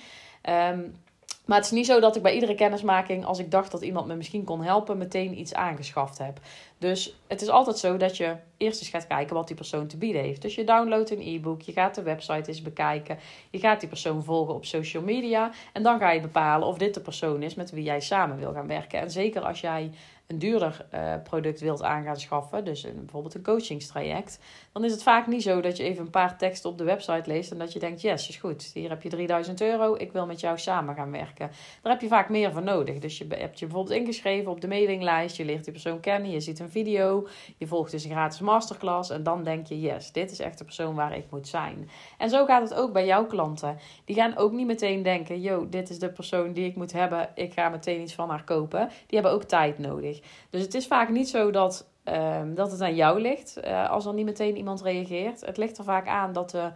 Um, 0.50 0.96
maar 1.46 1.58
het 1.58 1.66
is 1.66 1.72
niet 1.72 1.86
zo 1.86 2.00
dat 2.00 2.16
ik 2.16 2.22
bij 2.22 2.34
iedere 2.34 2.56
kennismaking, 2.56 3.26
als 3.26 3.40
ik 3.40 3.52
dacht 3.52 3.72
dat 3.72 3.82
iemand 3.82 4.08
me 4.08 4.16
misschien 4.16 4.44
kon 4.44 4.64
helpen, 4.64 4.98
meteen 4.98 5.40
iets 5.40 5.54
aangeschaft 5.54 6.18
heb. 6.18 6.40
Dus 6.78 7.16
het 7.28 7.42
is 7.42 7.50
altijd 7.50 7.78
zo 7.78 7.98
dat 7.98 8.18
je 8.18 8.36
eerst 8.58 8.80
eens 8.80 8.90
gaat 8.90 9.08
kijken 9.08 9.36
wat 9.36 9.48
die 9.48 9.56
persoon 9.56 9.88
te 9.88 9.98
bieden 9.98 10.22
heeft. 10.22 10.42
Dus 10.42 10.56
je 10.56 10.64
downloadt 10.64 11.12
een 11.12 11.22
e-book, 11.22 11.62
je 11.62 11.72
gaat 11.72 11.96
de 11.96 12.02
website 12.02 12.50
eens 12.50 12.62
bekijken, 12.62 13.20
je 13.50 13.60
gaat 13.60 13.80
die 13.80 13.90
persoon 13.90 14.24
volgen 14.24 14.54
op 14.54 14.66
social 14.66 15.04
media 15.04 15.52
en 15.74 15.84
dan 15.84 16.00
ga 16.00 16.12
je 16.12 16.22
bepalen 16.22 16.68
of 16.68 16.78
dit 16.78 16.94
de 16.94 17.02
persoon 17.02 17.42
is 17.42 17.56
met 17.56 17.72
wie 17.72 17.84
jij 17.84 18.00
samen 18.00 18.38
wil 18.38 18.54
gaan 18.54 18.68
werken. 18.68 19.00
En 19.00 19.12
zeker 19.12 19.42
als 19.42 19.62
jij 19.62 19.92
een 20.34 20.40
duurder 20.40 20.86
uh, 20.94 21.14
product 21.24 21.60
wilt 21.60 21.84
aan 21.84 22.04
gaan 22.04 22.20
schaffen, 22.20 22.66
dus 22.66 22.84
een, 22.84 22.96
bijvoorbeeld 22.96 23.34
een 23.34 23.44
coachingstraject, 23.44 24.40
dan 24.72 24.84
is 24.84 24.92
het 24.92 25.04
vaak 25.04 25.28
niet 25.28 25.44
zo 25.44 25.62
dat 25.62 25.78
je 25.78 25.84
even 25.84 26.06
een 26.06 26.10
paar 26.10 26.38
teksten 26.38 26.70
op 26.70 26.78
de 26.78 26.84
website 26.84 27.24
leest 27.26 27.52
en 27.52 27.58
dat 27.58 27.74
je 27.74 27.80
denkt, 27.80 28.02
yes, 28.02 28.30
is 28.30 28.36
goed, 28.36 28.72
hier 28.74 28.90
heb 28.90 29.02
je 29.02 29.10
3000 29.10 29.62
euro, 29.62 29.96
ik 29.96 30.12
wil 30.12 30.26
met 30.26 30.40
jou 30.40 30.58
samen 30.58 30.96
gaan 30.96 31.12
werken. 31.12 31.52
Daar 31.82 31.92
heb 31.92 32.02
je 32.02 32.08
vaak 32.08 32.30
meer 32.30 32.52
voor 32.52 32.64
nodig. 32.64 33.00
Dus 33.00 33.18
je 33.18 33.26
hebt 33.30 33.60
je 33.60 33.66
bijvoorbeeld 33.66 34.00
ingeschreven 34.00 34.52
op 34.52 34.62
de 34.62 34.68
mailinglijst, 34.68 35.38
je 35.38 35.46
leert 35.46 35.64
die 35.64 35.74
persoon 35.74 36.00
kennen, 36.00 36.32
je 36.32 36.40
ziet 36.40 36.60
een 36.60 36.70
video, 36.70 37.28
je 37.58 37.68
volgt 37.68 37.92
dus 37.92 38.04
een 38.04 38.12
gratis 38.12 38.40
masterclass 38.40 39.10
en 39.10 39.24
dan 39.24 39.44
denk 39.44 39.68
je, 39.68 39.82
yes, 39.82 40.12
dit 40.12 40.32
is 40.32 40.40
echt 40.40 40.58
de 40.58 40.64
persoon 40.64 40.96
waar 40.96 41.18
ik 41.18 41.26
moet 41.30 41.48
zijn. 41.48 41.90
En 42.18 42.30
zo 42.30 42.46
gaat 42.46 42.70
het 42.70 42.74
ook 42.74 42.94
bij 42.94 43.06
jouw 43.06 43.26
klanten. 43.26 43.78
Die 44.06 44.16
gaan 44.16 44.38
ook 44.38 44.52
niet 44.52 44.68
meteen 44.68 45.04
denken, 45.04 45.42
yo, 45.42 45.70
dit 45.70 45.90
is 45.90 46.00
de 46.00 46.10
persoon 46.10 46.54
die 46.54 46.66
ik 46.66 46.76
moet 46.76 46.94
hebben, 46.94 47.30
ik 47.36 47.54
ga 47.54 47.70
meteen 47.70 48.02
iets 48.02 48.14
van 48.14 48.30
haar 48.30 48.44
kopen. 48.44 48.88
Die 48.88 49.20
hebben 49.20 49.32
ook 49.32 49.44
tijd 49.44 49.78
nodig. 49.78 50.22
Dus 50.50 50.62
het 50.62 50.74
is 50.74 50.88
vaak 50.88 51.10
niet 51.10 51.30
zo 51.30 51.52
dat, 51.52 51.88
um, 52.04 52.56
dat 52.56 52.72
het 52.72 52.82
aan 52.82 52.96
jou 52.96 53.22
ligt 53.22 53.58
uh, 53.64 53.90
als 53.90 54.06
er 54.06 54.14
niet 54.14 54.26
meteen 54.26 54.58
iemand 54.58 54.82
reageert. 54.82 55.46
Het 55.46 55.58
ligt 55.58 55.78
er 55.78 55.84
vaak 55.84 56.08
aan 56.08 56.34
dat, 56.34 56.50
de, 56.50 56.72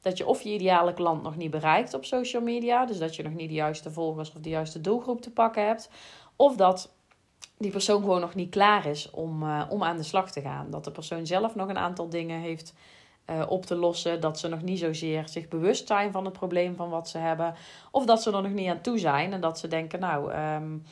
dat 0.00 0.18
je 0.18 0.26
of 0.26 0.42
je 0.42 0.52
ideale 0.52 0.94
klant 0.94 1.22
nog 1.22 1.36
niet 1.36 1.50
bereikt 1.50 1.94
op 1.94 2.04
social 2.04 2.42
media. 2.42 2.86
Dus 2.86 2.98
dat 2.98 3.16
je 3.16 3.22
nog 3.22 3.34
niet 3.34 3.48
de 3.48 3.54
juiste 3.54 3.90
volgers 3.90 4.32
of 4.34 4.40
de 4.40 4.48
juiste 4.48 4.80
doelgroep 4.80 5.20
te 5.20 5.30
pakken 5.30 5.66
hebt. 5.66 5.90
Of 6.36 6.56
dat 6.56 6.94
die 7.58 7.70
persoon 7.70 8.00
gewoon 8.00 8.20
nog 8.20 8.34
niet 8.34 8.50
klaar 8.50 8.86
is 8.86 9.10
om, 9.10 9.42
uh, 9.42 9.62
om 9.68 9.82
aan 9.82 9.96
de 9.96 10.02
slag 10.02 10.30
te 10.30 10.40
gaan. 10.40 10.70
Dat 10.70 10.84
de 10.84 10.90
persoon 10.90 11.26
zelf 11.26 11.54
nog 11.54 11.68
een 11.68 11.78
aantal 11.78 12.08
dingen 12.08 12.40
heeft 12.40 12.74
op 13.48 13.66
te 13.66 13.74
lossen. 13.74 14.20
Dat 14.20 14.38
ze 14.38 14.48
nog 14.48 14.62
niet 14.62 14.78
zozeer 14.78 15.28
zich 15.28 15.48
bewust 15.48 15.86
zijn 15.86 16.12
van 16.12 16.24
het 16.24 16.32
probleem 16.32 16.76
van 16.76 16.90
wat 16.90 17.08
ze 17.08 17.18
hebben. 17.18 17.54
Of 17.90 18.04
dat 18.04 18.22
ze 18.22 18.32
er 18.32 18.42
nog 18.42 18.52
niet 18.52 18.68
aan 18.68 18.80
toe 18.80 18.98
zijn 18.98 19.32
en 19.32 19.40
dat 19.40 19.58
ze 19.58 19.68
denken, 19.68 20.00
nou, 20.00 20.34
um, 20.34 20.84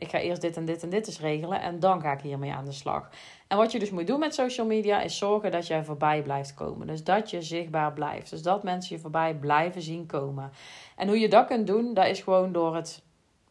ik 0.00 0.10
ga 0.10 0.18
eerst 0.18 0.40
dit 0.40 0.56
en 0.56 0.64
dit 0.64 0.82
en 0.82 0.90
dit 0.90 1.06
eens 1.06 1.20
regelen 1.20 1.60
en 1.60 1.80
dan 1.80 2.00
ga 2.00 2.12
ik 2.12 2.20
hiermee 2.20 2.52
aan 2.52 2.64
de 2.64 2.72
slag. 2.72 3.10
En 3.46 3.56
wat 3.56 3.72
je 3.72 3.78
dus 3.78 3.90
moet 3.90 4.06
doen 4.06 4.18
met 4.18 4.34
social 4.34 4.66
media 4.66 5.00
is 5.00 5.18
zorgen 5.18 5.50
dat 5.50 5.66
jij 5.66 5.84
voorbij 5.84 6.22
blijft 6.22 6.54
komen. 6.54 6.86
Dus 6.86 7.04
dat 7.04 7.30
je 7.30 7.42
zichtbaar 7.42 7.92
blijft. 7.92 8.30
Dus 8.30 8.42
dat 8.42 8.62
mensen 8.62 8.96
je 8.96 9.02
voorbij 9.02 9.34
blijven 9.34 9.82
zien 9.82 10.06
komen. 10.06 10.52
En 10.96 11.08
hoe 11.08 11.18
je 11.18 11.28
dat 11.28 11.46
kunt 11.46 11.66
doen, 11.66 11.94
dat 11.94 12.06
is 12.06 12.20
gewoon 12.20 12.52
door 12.52 12.74
het, 12.74 13.02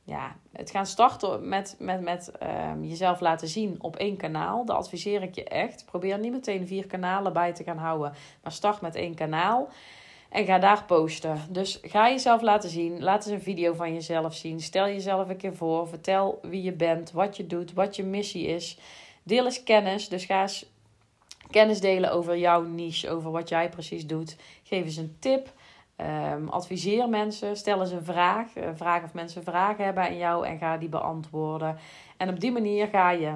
ja, 0.03 0.35
het 0.51 0.71
gaan 0.71 0.85
starten 0.85 1.49
met, 1.49 1.75
met, 1.79 2.01
met 2.01 2.31
um, 2.71 2.83
jezelf 2.83 3.19
laten 3.19 3.47
zien 3.47 3.75
op 3.81 3.95
één 3.95 4.17
kanaal. 4.17 4.65
Dat 4.65 4.75
adviseer 4.75 5.21
ik 5.21 5.35
je 5.35 5.43
echt. 5.43 5.85
Probeer 5.85 6.19
niet 6.19 6.31
meteen 6.31 6.67
vier 6.67 6.87
kanalen 6.87 7.33
bij 7.33 7.53
te 7.53 7.63
gaan 7.63 7.77
houden, 7.77 8.13
maar 8.43 8.51
start 8.51 8.81
met 8.81 8.95
één 8.95 9.15
kanaal. 9.15 9.69
En 10.29 10.45
ga 10.45 10.59
daar 10.59 10.83
posten. 10.85 11.39
Dus 11.49 11.79
ga 11.81 12.09
jezelf 12.09 12.41
laten 12.41 12.69
zien. 12.69 13.03
Laat 13.03 13.25
eens 13.25 13.35
een 13.35 13.41
video 13.41 13.73
van 13.73 13.93
jezelf 13.93 14.33
zien. 14.33 14.59
Stel 14.59 14.85
jezelf 14.85 15.29
een 15.29 15.37
keer 15.37 15.55
voor. 15.55 15.87
Vertel 15.87 16.39
wie 16.41 16.63
je 16.63 16.73
bent, 16.73 17.11
wat 17.11 17.37
je 17.37 17.47
doet, 17.47 17.73
wat 17.73 17.95
je 17.95 18.03
missie 18.03 18.47
is. 18.47 18.77
Deel 19.23 19.45
eens 19.45 19.63
kennis. 19.63 20.09
Dus 20.09 20.25
ga 20.25 20.41
eens 20.41 20.65
kennis 21.49 21.81
delen 21.81 22.11
over 22.11 22.37
jouw 22.37 22.61
niche, 22.61 23.09
over 23.09 23.31
wat 23.31 23.49
jij 23.49 23.69
precies 23.69 24.07
doet. 24.07 24.35
Geef 24.63 24.83
eens 24.85 24.97
een 24.97 25.15
tip. 25.19 25.53
Um, 26.33 26.49
adviseer 26.49 27.09
mensen. 27.09 27.57
Stel 27.57 27.81
eens 27.81 27.91
een 27.91 28.03
vraag. 28.03 28.47
vraag 28.75 29.03
of 29.03 29.13
mensen 29.13 29.43
vragen 29.43 29.85
hebben 29.85 30.03
aan 30.03 30.17
jou 30.17 30.45
en 30.47 30.57
ga 30.57 30.77
die 30.77 30.89
beantwoorden. 30.89 31.77
En 32.17 32.29
op 32.29 32.39
die 32.39 32.51
manier 32.51 32.87
ga 32.87 33.11
je 33.11 33.33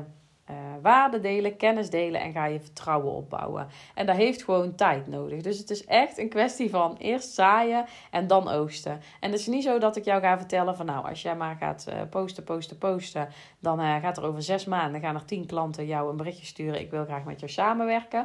uh, 0.54 0.82
waarde 0.82 1.20
delen, 1.20 1.58
kennis 1.58 1.90
delen 1.90 2.22
en 2.22 2.32
ga 2.32 2.46
je 2.46 2.60
vertrouwen 2.60 3.12
opbouwen. 3.12 3.68
En 3.96 4.06
dat 4.06 4.16
heeft 4.16 4.44
gewoon 4.44 4.76
tijd 4.76 5.08
nodig. 5.08 5.42
Dus 5.42 5.58
het 5.58 5.70
is 5.70 5.86
echt 5.86 6.18
een 6.18 6.30
kwestie 6.30 6.70
van 6.70 6.96
eerst 6.98 7.34
zaaien 7.34 7.86
en 8.12 8.28
dan 8.28 8.50
oogsten. 8.50 9.02
En 9.20 9.32
het 9.32 9.40
is 9.40 9.48
niet 9.48 9.64
zo 9.64 9.80
dat 9.80 9.96
ik 9.96 10.06
jou 10.06 10.22
ga 10.22 10.38
vertellen 10.38 10.76
van 10.76 10.86
nou, 10.86 11.08
als 11.08 11.22
jij 11.22 11.36
maar 11.36 11.56
gaat 11.56 11.86
uh, 11.90 11.96
posten, 12.10 12.44
posten, 12.44 12.78
posten, 12.78 13.28
dan 13.60 13.80
uh, 13.80 13.96
gaat 13.96 14.18
er 14.18 14.26
over 14.26 14.42
zes 14.42 14.66
maanden 14.66 15.02
gaan 15.02 15.16
er 15.16 15.26
tien 15.26 15.46
klanten 15.46 15.86
jou 15.86 16.10
een 16.10 16.18
berichtje 16.18 16.46
sturen. 16.46 16.80
Ik 16.80 16.92
wil 16.92 17.06
graag 17.06 17.24
met 17.24 17.40
jou 17.40 17.52
samenwerken. 17.52 18.20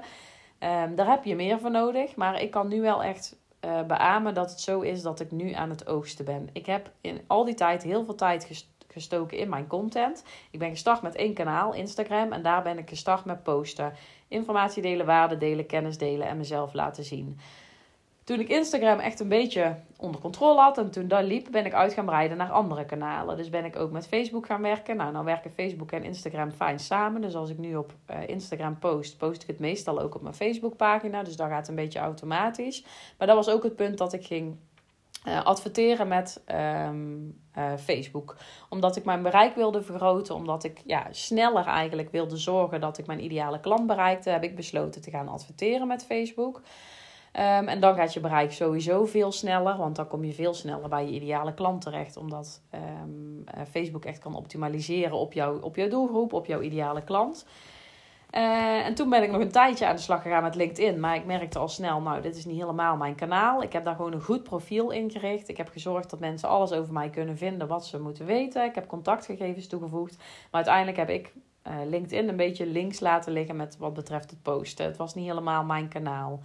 Um, 0.61 0.95
daar 0.95 1.09
heb 1.09 1.25
je 1.25 1.35
meer 1.35 1.59
voor 1.59 1.71
nodig. 1.71 2.17
Maar 2.17 2.43
ik 2.43 2.51
kan 2.51 2.69
nu 2.69 2.81
wel 2.81 3.03
echt 3.03 3.37
beamen 3.87 4.35
dat 4.35 4.51
het 4.51 4.61
zo 4.61 4.81
is 4.81 5.03
dat 5.03 5.21
ik 5.21 5.31
nu 5.31 5.53
aan 5.53 5.71
het 5.71 5.87
oogsten 5.87 6.25
ben. 6.25 6.49
Ik 6.53 6.67
heb 6.67 6.91
in 7.01 7.21
al 7.27 7.45
die 7.45 7.55
tijd 7.55 7.83
heel 7.83 8.05
veel 8.05 8.15
tijd 8.15 8.45
gestoken 8.45 8.78
gestoken 8.89 9.39
in 9.39 9.49
mijn 9.49 9.67
content. 9.67 10.25
Ik 10.51 10.59
ben 10.59 10.71
gestart 10.71 11.03
met 11.03 11.15
één 11.15 11.35
kanaal, 11.35 11.75
Instagram. 11.75 12.33
En 12.33 12.43
daar 12.43 12.63
ben 12.63 12.79
ik 12.79 12.89
gestart 12.89 13.25
met 13.25 13.43
posten. 13.43 13.93
Informatie 14.29 14.83
delen, 14.83 15.07
waarde 15.07 15.39
delen, 15.39 15.67
kennis 15.67 15.99
delen 15.99 16.29
en 16.29 16.37
mezelf 16.37 16.73
laten 16.73 17.05
zien. 17.05 17.39
Toen 18.29 18.41
ik 18.41 18.49
Instagram 18.49 18.99
echt 18.99 19.21
een 19.21 19.29
beetje 19.29 19.77
onder 19.97 20.21
controle 20.21 20.61
had 20.61 20.79
en 20.79 20.91
toen 20.91 21.09
dat 21.09 21.25
liep, 21.25 21.49
ben 21.51 21.67
ik 21.67 21.73
uit 21.73 21.93
gaan 21.93 22.05
breiden 22.05 22.37
naar 22.37 22.51
andere 22.51 22.85
kanalen. 22.85 23.37
Dus 23.37 23.51
ben 23.51 23.65
ik 23.65 23.77
ook 23.77 23.91
met 23.91 24.09
Facebook 24.09 24.47
gaan 24.47 24.63
werken. 24.63 24.97
Nou, 24.97 25.13
nou 25.13 25.25
werken 25.25 25.51
Facebook 25.51 25.93
en 25.93 26.05
Instagram 26.05 26.51
fijn 26.51 26.79
samen. 26.79 27.21
Dus 27.21 27.35
als 27.35 27.51
ik 27.51 27.59
nu 27.59 27.77
op 27.77 27.93
uh, 28.11 28.29
Instagram 28.29 28.79
post, 28.79 29.19
post 29.19 29.43
ik 29.43 29.49
het 29.49 29.59
meestal 29.59 30.01
ook 30.01 30.15
op 30.15 30.23
mijn 30.23 30.35
Facebookpagina. 30.35 31.23
Dus 31.23 31.37
dat 31.37 31.49
gaat 31.49 31.69
een 31.69 31.75
beetje 31.75 31.99
automatisch. 31.99 32.85
Maar 33.19 33.27
dat 33.27 33.37
was 33.37 33.49
ook 33.49 33.63
het 33.63 33.77
punt 33.77 33.99
dat 33.99 34.13
ik 34.13 34.27
ging 34.27 34.57
uh, 35.29 35.45
adverteren 35.45 36.09
met 36.09 36.43
um, 36.87 37.41
uh, 37.59 37.73
Facebook. 37.77 38.37
Omdat 38.69 38.97
ik 38.97 39.05
mijn 39.05 39.23
bereik 39.23 39.55
wilde 39.55 39.83
vergroten, 39.83 40.35
omdat 40.35 40.65
ik 40.65 40.83
ja, 40.87 41.07
sneller 41.11 41.67
eigenlijk 41.67 42.11
wilde 42.11 42.37
zorgen 42.37 42.81
dat 42.81 42.99
ik 42.99 43.07
mijn 43.07 43.25
ideale 43.25 43.61
klant 43.61 43.87
bereikte, 43.87 44.31
heb 44.31 44.43
ik 44.43 44.57
besloten 44.57 45.03
te 45.03 45.11
gaan 45.11 45.29
adverteren 45.29 45.87
met 45.87 46.05
Facebook. 46.05 46.63
Um, 47.33 47.69
en 47.69 47.81
dan 47.81 47.95
gaat 47.95 48.15
je 48.15 48.21
bereik 48.21 48.53
sowieso 48.53 49.05
veel 49.05 49.33
sneller, 49.33 49.77
want 49.77 49.97
dan 49.97 50.09
kom 50.09 50.25
je 50.25 50.33
veel 50.33 50.55
sneller 50.55 50.89
bij 50.89 51.07
je 51.07 51.13
ideale 51.13 51.55
klant 51.55 51.81
terecht, 51.81 52.17
omdat 52.17 52.63
um, 52.75 53.45
uh, 53.57 53.63
Facebook 53.71 54.05
echt 54.05 54.19
kan 54.19 54.35
optimaliseren 54.35 55.19
op, 55.19 55.33
jou, 55.33 55.63
op 55.63 55.77
jouw 55.77 55.89
doelgroep, 55.89 56.33
op 56.33 56.47
jouw 56.47 56.61
ideale 56.61 57.05
klant. 57.05 57.47
Uh, 58.35 58.87
en 58.87 58.95
toen 58.95 59.11
ben 59.11 59.23
ik 59.23 59.31
nog 59.31 59.41
een 59.41 59.51
tijdje 59.51 59.87
aan 59.87 59.95
de 59.95 60.03
slag 60.03 60.23
gegaan 60.23 60.43
met 60.43 60.55
LinkedIn. 60.55 61.01
Maar 61.01 61.17
ik 61.17 61.25
merkte 61.25 61.59
al 61.59 61.69
snel, 61.69 62.01
nou, 62.01 62.21
dit 62.23 62.37
is 62.37 62.45
niet 62.45 62.61
helemaal 62.61 62.97
mijn 62.97 63.15
kanaal. 63.15 63.63
Ik 63.63 63.73
heb 63.73 63.85
daar 63.85 63.95
gewoon 63.95 64.13
een 64.13 64.23
goed 64.23 64.43
profiel 64.43 64.91
ingericht. 64.91 65.49
Ik 65.49 65.57
heb 65.57 65.69
gezorgd 65.69 66.11
dat 66.11 66.21
mensen 66.21 66.49
alles 66.49 66.73
over 66.73 66.93
mij 66.93 67.11
kunnen 67.11 67.37
vinden 67.37 67.69
wat 67.69 67.87
ze 67.87 68.01
moeten 68.01 68.27
weten. 68.27 68.65
Ik 68.65 68.75
heb 68.75 68.87
contactgegevens 68.87 69.67
toegevoegd. 69.67 70.17
Maar 70.17 70.65
uiteindelijk 70.65 70.97
heb 70.97 71.09
ik 71.09 71.33
uh, 71.67 71.75
LinkedIn 71.87 72.29
een 72.29 72.37
beetje 72.37 72.67
links 72.67 73.01
laten 73.01 73.33
liggen 73.33 73.57
met 73.57 73.77
wat 73.79 73.95
betreft 73.95 74.31
het 74.31 74.43
posten. 74.43 74.87
Het 74.87 74.97
was 74.97 75.15
niet 75.15 75.27
helemaal 75.27 75.65
mijn 75.65 75.89
kanaal. 75.89 76.41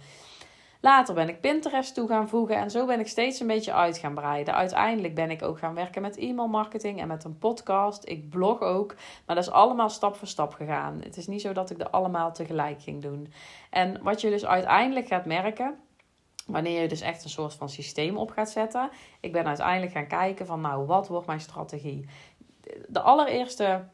Later 0.84 1.14
ben 1.14 1.28
ik 1.28 1.40
Pinterest 1.40 1.94
toe 1.94 2.08
gaan 2.08 2.28
voegen 2.28 2.56
en 2.56 2.70
zo 2.70 2.86
ben 2.86 3.00
ik 3.00 3.08
steeds 3.08 3.40
een 3.40 3.46
beetje 3.46 3.72
uit 3.72 3.98
gaan 3.98 4.14
breiden. 4.14 4.54
Uiteindelijk 4.54 5.14
ben 5.14 5.30
ik 5.30 5.42
ook 5.42 5.58
gaan 5.58 5.74
werken 5.74 6.02
met 6.02 6.16
e-mail 6.16 6.48
marketing 6.48 7.00
en 7.00 7.08
met 7.08 7.24
een 7.24 7.38
podcast. 7.38 8.08
Ik 8.08 8.28
blog 8.28 8.60
ook, 8.60 8.94
maar 9.26 9.36
dat 9.36 9.44
is 9.44 9.50
allemaal 9.50 9.88
stap 9.88 10.16
voor 10.16 10.28
stap 10.28 10.54
gegaan. 10.54 11.00
Het 11.02 11.16
is 11.16 11.26
niet 11.26 11.40
zo 11.40 11.52
dat 11.52 11.70
ik 11.70 11.80
er 11.80 11.90
allemaal 11.90 12.32
tegelijk 12.32 12.82
ging 12.82 13.02
doen. 13.02 13.32
En 13.70 14.02
wat 14.02 14.20
je 14.20 14.30
dus 14.30 14.46
uiteindelijk 14.46 15.06
gaat 15.06 15.24
merken, 15.24 15.78
wanneer 16.46 16.82
je 16.82 16.88
dus 16.88 17.00
echt 17.00 17.24
een 17.24 17.30
soort 17.30 17.54
van 17.54 17.68
systeem 17.68 18.16
op 18.16 18.30
gaat 18.30 18.50
zetten. 18.50 18.90
Ik 19.20 19.32
ben 19.32 19.46
uiteindelijk 19.46 19.92
gaan 19.92 20.06
kijken 20.06 20.46
van 20.46 20.60
nou, 20.60 20.86
wat 20.86 21.08
wordt 21.08 21.26
mijn 21.26 21.40
strategie? 21.40 22.08
De 22.88 23.00
allereerste 23.00 23.84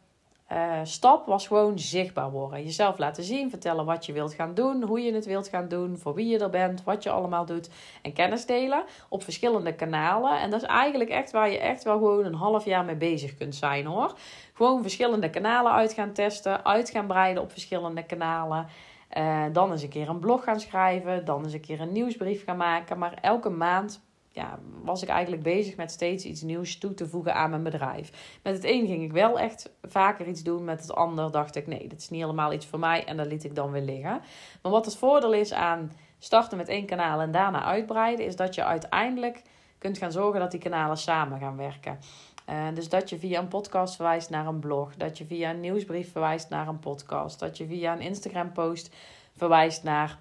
uh, 0.53 0.81
stap 0.83 1.27
was 1.27 1.47
gewoon 1.47 1.79
zichtbaar 1.79 2.31
worden. 2.31 2.63
Jezelf 2.63 2.99
laten 2.99 3.23
zien, 3.23 3.51
vertellen 3.51 3.85
wat 3.85 4.07
je 4.07 4.13
wilt 4.13 4.35
gaan 4.35 4.55
doen, 4.55 4.83
hoe 4.83 5.01
je 5.01 5.15
het 5.15 5.27
wilt 5.27 5.49
gaan 5.49 5.69
doen, 5.69 5.99
voor 5.99 6.15
wie 6.15 6.29
je 6.29 6.39
er 6.39 6.51
bent, 6.51 6.85
wat 6.85 7.03
je 7.03 7.11
allemaal 7.11 7.45
doet. 7.45 7.71
En 8.03 8.13
kennis 8.13 8.47
delen 8.47 8.85
op 9.09 9.23
verschillende 9.23 9.75
kanalen. 9.75 10.41
En 10.41 10.51
dat 10.51 10.63
is 10.63 10.69
eigenlijk 10.69 11.11
echt 11.11 11.31
waar 11.31 11.51
je 11.51 11.59
echt 11.59 11.85
wel 11.85 11.99
gewoon 11.99 12.25
een 12.25 12.35
half 12.35 12.65
jaar 12.65 12.85
mee 12.85 12.97
bezig 12.97 13.35
kunt 13.35 13.55
zijn 13.55 13.87
hoor. 13.87 14.15
Gewoon 14.53 14.83
verschillende 14.83 15.31
kanalen 15.31 15.73
uit 15.73 15.93
gaan 15.93 16.13
testen, 16.13 16.65
uit 16.65 16.91
gaan 16.91 17.07
breiden 17.07 17.43
op 17.43 17.51
verschillende 17.51 18.03
kanalen. 18.03 18.67
Uh, 19.19 19.45
dan 19.53 19.71
eens 19.71 19.83
een 19.83 19.89
keer 19.89 20.09
een 20.09 20.19
blog 20.19 20.45
gaan 20.45 20.61
schrijven, 20.61 21.25
dan 21.25 21.45
eens 21.45 21.53
een 21.53 21.61
keer 21.61 21.81
een 21.81 21.93
nieuwsbrief 21.93 22.45
gaan 22.45 22.57
maken. 22.57 22.99
Maar 22.99 23.15
elke 23.21 23.51
maand 23.51 24.03
ja, 24.41 24.59
was 24.83 25.03
ik 25.03 25.09
eigenlijk 25.09 25.43
bezig 25.43 25.77
met 25.77 25.91
steeds 25.91 26.25
iets 26.25 26.43
nieuws 26.43 26.79
toe 26.79 26.95
te 26.95 27.09
voegen 27.09 27.35
aan 27.35 27.51
mijn 27.51 27.63
bedrijf. 27.63 28.39
Met 28.43 28.55
het 28.55 28.65
een 28.65 28.87
ging 28.87 29.03
ik 29.03 29.13
wel 29.13 29.39
echt 29.39 29.71
vaker 29.83 30.27
iets 30.27 30.43
doen. 30.43 30.65
Met 30.65 30.81
het 30.81 30.93
ander 30.93 31.31
dacht 31.31 31.57
ik, 31.57 31.67
nee, 31.67 31.89
dit 31.89 32.01
is 32.01 32.09
niet 32.09 32.21
helemaal 32.21 32.53
iets 32.53 32.67
voor 32.67 32.79
mij. 32.79 33.05
En 33.05 33.17
dat 33.17 33.27
liet 33.27 33.45
ik 33.45 33.55
dan 33.55 33.71
weer 33.71 33.83
liggen. 33.83 34.21
Maar 34.63 34.73
wat 34.73 34.85
het 34.85 34.97
voordeel 34.97 35.33
is 35.33 35.53
aan 35.53 35.93
starten 36.19 36.57
met 36.57 36.69
één 36.69 36.87
kanaal 36.87 37.21
en 37.21 37.31
daarna 37.31 37.65
uitbreiden, 37.65 38.27
is 38.27 38.37
dat 38.37 38.55
je 38.55 38.65
uiteindelijk 38.65 39.43
kunt 39.79 39.99
gaan 39.99 40.13
zorgen 40.13 40.41
dat 40.41 40.51
die 40.51 40.61
kanalen 40.61 40.97
samen 40.97 41.39
gaan 41.39 41.57
werken. 41.57 41.99
Uh, 42.49 42.75
dus 42.75 42.89
dat 42.89 43.11
je 43.11 43.19
via 43.19 43.41
een 43.41 43.49
podcast 43.49 43.95
verwijst 43.95 44.31
naar 44.31 44.47
een 44.47 44.61
blog. 44.61 44.97
Dat 44.97 45.19
je 45.19 45.27
via 45.27 45.51
een 45.51 45.61
nieuwsbrief 45.61 46.13
verwijst 46.13 46.49
naar 46.49 46.69
een 46.69 46.79
podcast. 46.79 47.39
Dat 47.39 47.57
je 47.57 47.67
via 47.67 47.93
een 47.93 48.01
Instagram 48.01 48.53
post 48.53 48.95
verwijst 49.37 49.83
naar 49.83 50.19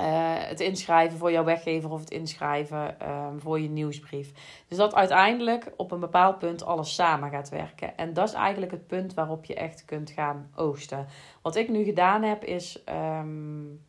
uh, 0.00 0.04
het 0.38 0.60
inschrijven 0.60 1.18
voor 1.18 1.32
jouw 1.32 1.44
weggever 1.44 1.90
of 1.90 2.00
het 2.00 2.10
inschrijven 2.10 3.10
um, 3.10 3.40
voor 3.40 3.60
je 3.60 3.68
nieuwsbrief. 3.68 4.32
Dus 4.68 4.78
dat 4.78 4.94
uiteindelijk 4.94 5.72
op 5.76 5.92
een 5.92 6.00
bepaald 6.00 6.38
punt 6.38 6.64
alles 6.64 6.94
samen 6.94 7.30
gaat 7.30 7.48
werken. 7.48 7.96
En 7.96 8.12
dat 8.12 8.28
is 8.28 8.34
eigenlijk 8.34 8.72
het 8.72 8.86
punt 8.86 9.14
waarop 9.14 9.44
je 9.44 9.54
echt 9.54 9.84
kunt 9.84 10.10
gaan 10.10 10.50
oogsten. 10.54 11.06
Wat 11.42 11.56
ik 11.56 11.68
nu 11.68 11.84
gedaan 11.84 12.22
heb 12.22 12.44
is. 12.44 12.82
Um, 12.88 13.84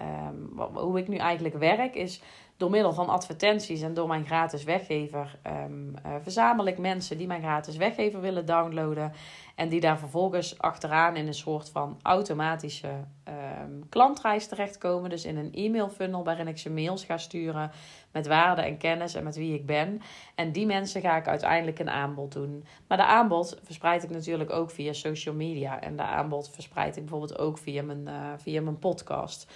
um, 0.00 0.60
hoe 0.72 0.98
ik 0.98 1.08
nu 1.08 1.16
eigenlijk 1.16 1.54
werk 1.54 1.94
is 1.94 2.22
door 2.56 2.70
middel 2.70 2.92
van 2.92 3.08
advertenties 3.08 3.82
en 3.82 3.94
door 3.94 4.08
mijn 4.08 4.26
gratis 4.26 4.64
weggever 4.64 5.38
um, 5.46 5.94
uh, 6.06 6.14
verzamel 6.22 6.66
ik 6.66 6.78
mensen 6.78 7.18
die 7.18 7.26
mijn 7.26 7.42
gratis 7.42 7.76
weggever 7.76 8.20
willen 8.20 8.46
downloaden. 8.46 9.12
En 9.54 9.68
die 9.68 9.80
daar 9.80 9.98
vervolgens 9.98 10.58
achteraan 10.58 11.16
in 11.16 11.26
een 11.26 11.34
soort 11.34 11.70
van 11.70 11.98
automatische 12.02 12.88
um, 13.28 13.88
klantreis 13.88 14.46
terechtkomen. 14.46 15.10
Dus 15.10 15.24
in 15.24 15.36
een 15.36 15.52
e-mail 15.52 15.88
funnel 15.88 16.24
waarin 16.24 16.48
ik 16.48 16.58
ze 16.58 16.70
mails 16.70 17.04
ga 17.04 17.18
sturen 17.18 17.70
met 18.12 18.26
waarde 18.26 18.62
en 18.62 18.78
kennis 18.78 19.14
en 19.14 19.24
met 19.24 19.36
wie 19.36 19.54
ik 19.54 19.66
ben. 19.66 20.00
En 20.34 20.52
die 20.52 20.66
mensen 20.66 21.00
ga 21.00 21.16
ik 21.16 21.28
uiteindelijk 21.28 21.78
een 21.78 21.90
aanbod 21.90 22.32
doen. 22.32 22.64
Maar 22.88 22.98
de 22.98 23.04
aanbod 23.04 23.58
verspreid 23.62 24.02
ik 24.02 24.10
natuurlijk 24.10 24.50
ook 24.50 24.70
via 24.70 24.92
social 24.92 25.34
media. 25.34 25.80
En 25.80 25.96
de 25.96 26.02
aanbod 26.02 26.50
verspreid 26.50 26.96
ik 26.96 27.02
bijvoorbeeld 27.02 27.38
ook 27.38 27.58
via 27.58 27.82
mijn, 27.82 28.06
uh, 28.06 28.32
via 28.36 28.60
mijn 28.60 28.78
podcast. 28.78 29.46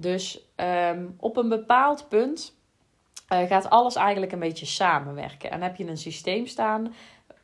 Dus 0.00 0.50
um, 0.56 1.14
op 1.18 1.36
een 1.36 1.48
bepaald 1.48 2.08
punt 2.08 2.56
uh, 3.32 3.42
gaat 3.42 3.70
alles 3.70 3.96
eigenlijk 3.96 4.32
een 4.32 4.38
beetje 4.38 4.66
samenwerken. 4.66 5.50
En 5.50 5.62
heb 5.62 5.76
je 5.76 5.86
een 5.86 5.96
systeem 5.96 6.46
staan 6.46 6.94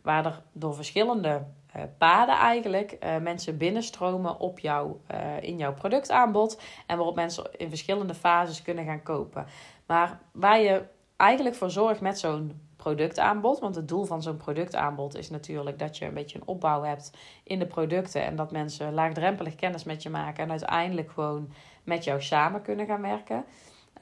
waar 0.03 0.27
er 0.27 0.43
door 0.53 0.75
verschillende 0.75 1.43
uh, 1.77 1.83
paden 1.99 2.35
eigenlijk 2.35 2.97
uh, 3.01 3.17
mensen 3.17 3.57
binnenstromen 3.57 4.41
op 4.41 4.59
jou, 4.59 4.97
in 5.41 5.57
jouw 5.57 5.75
productaanbod. 5.75 6.61
En 6.87 6.97
waarop 6.97 7.15
mensen 7.15 7.51
in 7.57 7.69
verschillende 7.69 8.15
fases 8.15 8.63
kunnen 8.63 8.85
gaan 8.85 9.03
kopen. 9.03 9.47
Maar 9.87 10.19
waar 10.33 10.61
je 10.61 10.83
eigenlijk 11.17 11.57
voor 11.57 11.71
zorgt 11.71 12.01
met 12.01 12.19
zo'n 12.19 12.64
productaanbod. 12.85 13.59
Want 13.59 13.75
het 13.75 13.89
doel 13.89 14.05
van 14.05 14.23
zo'n 14.23 14.37
productaanbod 14.37 15.17
is 15.17 15.31
natuurlijk 15.31 15.79
dat 15.79 15.99
je 15.99 16.05
een 16.05 16.15
beetje 16.15 16.39
een 16.39 16.47
opbouw 16.47 16.83
hebt 16.83 17.13
in 17.45 17.59
de 17.59 17.67
producten. 17.67 18.25
En 18.25 18.37
dat 18.37 18.53
mensen 18.53 18.95
laagdrempelig 18.95 19.55
kennis 19.55 19.85
met 19.85 20.03
je 20.03 20.11
maken. 20.11 20.45
En 20.45 20.51
uiteindelijk 20.51 21.11
gewoon 21.11 21.53
met 21.85 22.05
jou 22.05 22.23
samen 22.23 22.63
kunnen 22.63 22.87
gaan 22.87 23.03
werken. 23.03 23.45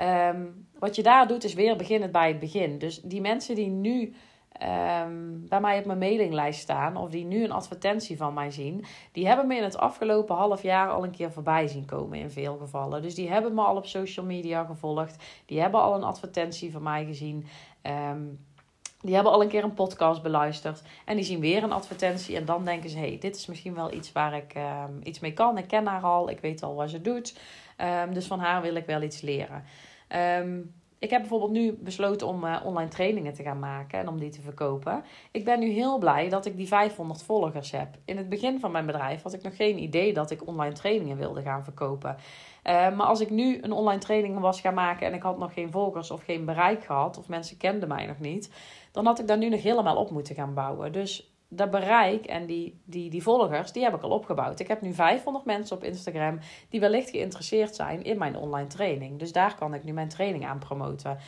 Um, 0.00 0.66
wat 0.78 0.96
je 0.96 1.02
daar 1.02 1.28
doet 1.28 1.44
is 1.44 1.54
weer 1.54 1.76
beginnen 1.76 2.10
bij 2.10 2.28
het 2.28 2.38
begin. 2.38 2.78
Dus 2.78 3.00
die 3.00 3.20
mensen 3.20 3.54
die 3.54 3.68
nu 3.68 4.14
um, 4.62 5.48
bij 5.48 5.60
mij 5.60 5.78
op 5.78 5.84
mijn 5.84 5.98
mailinglijst 5.98 6.60
staan 6.60 6.96
of 6.96 7.10
die 7.10 7.24
nu 7.24 7.44
een 7.44 7.52
advertentie 7.52 8.16
van 8.16 8.34
mij 8.34 8.50
zien, 8.50 8.84
die 9.12 9.26
hebben 9.26 9.46
me 9.46 9.56
in 9.56 9.62
het 9.62 9.78
afgelopen 9.78 10.36
half 10.36 10.62
jaar 10.62 10.90
al 10.90 11.04
een 11.04 11.10
keer 11.10 11.32
voorbij 11.32 11.66
zien 11.66 11.84
komen 11.84 12.18
in 12.18 12.30
veel 12.30 12.56
gevallen. 12.56 13.02
Dus 13.02 13.14
die 13.14 13.30
hebben 13.30 13.54
me 13.54 13.62
al 13.62 13.76
op 13.76 13.86
social 13.86 14.26
media 14.26 14.64
gevolgd, 14.64 15.24
die 15.46 15.60
hebben 15.60 15.80
al 15.80 15.94
een 15.94 16.04
advertentie 16.04 16.72
van 16.72 16.82
mij 16.82 17.04
gezien. 17.04 17.46
Um, 17.82 18.38
die 19.02 19.14
hebben 19.14 19.32
al 19.32 19.42
een 19.42 19.48
keer 19.48 19.64
een 19.64 19.74
podcast 19.74 20.22
beluisterd. 20.22 20.82
En 21.04 21.16
die 21.16 21.24
zien 21.24 21.40
weer 21.40 21.62
een 21.62 21.72
advertentie. 21.72 22.36
En 22.36 22.44
dan 22.44 22.64
denken 22.64 22.90
ze: 22.90 22.98
hey, 22.98 23.18
dit 23.20 23.36
is 23.36 23.46
misschien 23.46 23.74
wel 23.74 23.92
iets 23.92 24.12
waar 24.12 24.34
ik 24.34 24.54
um, 24.56 25.00
iets 25.02 25.20
mee 25.20 25.32
kan. 25.32 25.58
Ik 25.58 25.68
ken 25.68 25.86
haar 25.86 26.02
al. 26.02 26.30
Ik 26.30 26.40
weet 26.40 26.62
al 26.62 26.74
wat 26.74 26.90
ze 26.90 27.00
doet. 27.00 27.38
Um, 27.78 28.14
dus 28.14 28.26
van 28.26 28.38
haar 28.38 28.62
wil 28.62 28.74
ik 28.74 28.86
wel 28.86 29.02
iets 29.02 29.20
leren. 29.20 29.64
Um, 30.40 30.74
ik 31.02 31.10
heb 31.10 31.20
bijvoorbeeld 31.20 31.50
nu 31.50 31.72
besloten 31.72 32.26
om 32.26 32.44
uh, 32.44 32.60
online 32.64 32.90
trainingen 32.90 33.34
te 33.34 33.42
gaan 33.42 33.58
maken 33.58 33.98
en 33.98 34.08
om 34.08 34.18
die 34.18 34.30
te 34.30 34.40
verkopen. 34.40 35.04
Ik 35.30 35.44
ben 35.44 35.60
nu 35.60 35.68
heel 35.68 35.98
blij 35.98 36.28
dat 36.28 36.46
ik 36.46 36.56
die 36.56 36.66
500 36.66 37.22
volgers 37.22 37.70
heb. 37.70 37.88
In 38.04 38.16
het 38.16 38.28
begin 38.28 38.60
van 38.60 38.70
mijn 38.70 38.86
bedrijf 38.86 39.22
had 39.22 39.32
ik 39.32 39.42
nog 39.42 39.56
geen 39.56 39.78
idee 39.78 40.12
dat 40.12 40.30
ik 40.30 40.46
online 40.46 40.74
trainingen 40.74 41.16
wilde 41.16 41.42
gaan 41.42 41.64
verkopen. 41.64 42.16
Uh, 42.16 42.72
maar 42.72 43.06
als 43.06 43.20
ik 43.20 43.30
nu 43.30 43.58
een 43.62 43.72
online 43.72 44.00
training 44.00 44.38
was 44.38 44.60
gaan 44.60 44.74
maken 44.74 45.06
en 45.06 45.14
ik 45.14 45.22
had 45.22 45.38
nog 45.38 45.52
geen 45.52 45.70
volgers 45.70 46.10
of 46.10 46.24
geen 46.24 46.44
bereik 46.44 46.84
gehad, 46.84 47.18
of 47.18 47.28
mensen 47.28 47.56
kenden 47.56 47.88
mij 47.88 48.06
nog 48.06 48.18
niet, 48.18 48.50
dan 48.92 49.06
had 49.06 49.18
ik 49.18 49.26
daar 49.26 49.38
nu 49.38 49.48
nog 49.48 49.62
helemaal 49.62 49.96
op 49.96 50.10
moeten 50.10 50.34
gaan 50.34 50.54
bouwen. 50.54 50.92
Dus 50.92 51.31
dat 51.54 51.70
bereik 51.70 52.26
en 52.26 52.46
die, 52.46 52.80
die, 52.84 53.10
die 53.10 53.22
volgers, 53.22 53.72
die 53.72 53.82
heb 53.82 53.94
ik 53.94 54.02
al 54.02 54.10
opgebouwd. 54.10 54.60
Ik 54.60 54.68
heb 54.68 54.80
nu 54.80 54.94
500 54.94 55.44
mensen 55.44 55.76
op 55.76 55.84
Instagram 55.84 56.38
die 56.68 56.80
wellicht 56.80 57.10
geïnteresseerd 57.10 57.74
zijn 57.74 58.02
in 58.02 58.18
mijn 58.18 58.36
online 58.36 58.66
training. 58.66 59.18
Dus 59.18 59.32
daar 59.32 59.54
kan 59.54 59.74
ik 59.74 59.84
nu 59.84 59.92
mijn 59.92 60.08
training 60.08 60.46
aan 60.46 60.58
promoten. 60.58 61.18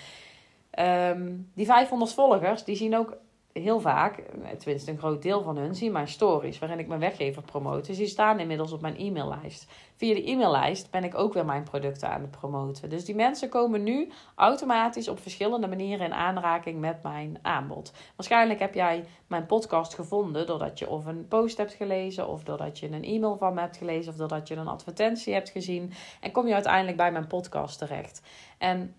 Um, 0.78 1.50
die 1.54 1.66
500 1.66 2.12
volgers, 2.12 2.64
die 2.64 2.76
zien 2.76 2.97
ook 2.97 3.16
heel 3.62 3.80
vaak, 3.80 4.23
tenminste 4.58 4.90
een 4.90 4.99
groot 4.99 5.23
deel 5.23 5.42
van 5.42 5.56
hun, 5.56 5.75
zien 5.75 5.92
mijn 5.92 6.08
stories 6.08 6.58
waarin 6.58 6.78
ik 6.78 6.87
mijn 6.87 7.00
weggever 7.00 7.42
promote. 7.42 7.87
Dus 7.87 7.96
die 7.96 8.06
staan 8.06 8.40
inmiddels 8.40 8.73
op 8.73 8.80
mijn 8.80 8.96
e-maillijst. 8.96 9.66
Via 9.96 10.14
de 10.14 10.30
e-maillijst 10.30 10.90
ben 10.90 11.04
ik 11.04 11.14
ook 11.14 11.32
weer 11.32 11.44
mijn 11.44 11.62
producten 11.62 12.08
aan 12.08 12.20
het 12.20 12.30
promoten. 12.30 12.90
Dus 12.90 13.04
die 13.04 13.14
mensen 13.14 13.49
komen 13.49 13.82
nu 13.82 14.12
automatisch 14.34 15.08
op 15.08 15.20
verschillende 15.20 15.66
manieren 15.66 16.06
in 16.06 16.14
aanraking 16.14 16.80
met 16.80 17.02
mijn 17.02 17.38
aanbod. 17.42 17.92
Waarschijnlijk 18.16 18.61
heb 18.61 18.75
jij 18.75 19.04
mijn 19.26 19.46
podcast 19.46 19.94
gevonden 19.94 20.46
doordat 20.46 20.78
je 20.78 20.88
of 20.88 21.06
een 21.06 21.28
post 21.28 21.56
hebt 21.56 21.73
gelezen, 21.73 22.28
of 22.28 22.42
doordat 22.42 22.78
je 22.78 22.90
een 22.90 23.04
e-mail 23.04 23.37
van 23.37 23.54
me 23.54 23.61
hebt 23.61 23.76
gelezen, 23.76 24.12
of 24.12 24.18
doordat 24.18 24.49
je 24.49 24.54
een 24.54 24.68
advertentie 24.68 25.32
hebt 25.32 25.50
gezien. 25.50 25.92
En 26.20 26.32
kom 26.32 26.46
je 26.46 26.54
uiteindelijk 26.54 26.96
bij 26.96 27.12
mijn 27.12 27.26
podcast 27.26 27.78
terecht. 27.78 28.23
En 28.58 28.94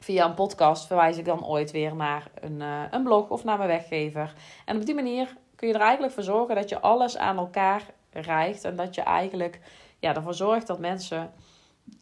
via 0.00 0.24
een 0.24 0.34
podcast 0.34 0.86
verwijs 0.86 1.18
ik 1.18 1.24
dan 1.24 1.46
ooit 1.46 1.70
weer 1.70 1.96
naar 1.96 2.30
een, 2.34 2.60
uh, 2.60 2.82
een 2.90 3.02
blog 3.02 3.28
of 3.28 3.44
naar 3.44 3.56
mijn 3.56 3.68
weggever. 3.68 4.34
En 4.64 4.76
op 4.76 4.86
die 4.86 4.94
manier 4.94 5.36
kun 5.56 5.68
je 5.68 5.74
er 5.74 5.80
eigenlijk 5.80 6.12
voor 6.12 6.22
zorgen 6.22 6.54
dat 6.54 6.68
je 6.68 6.80
alles 6.80 7.16
aan 7.16 7.38
elkaar 7.38 7.82
rijgt. 8.10 8.64
En 8.64 8.76
dat 8.76 8.94
je 8.94 9.02
eigenlijk 9.02 9.60
ja, 9.98 10.14
ervoor 10.14 10.34
zorgt 10.34 10.66
dat 10.66 10.78
mensen 10.78 11.32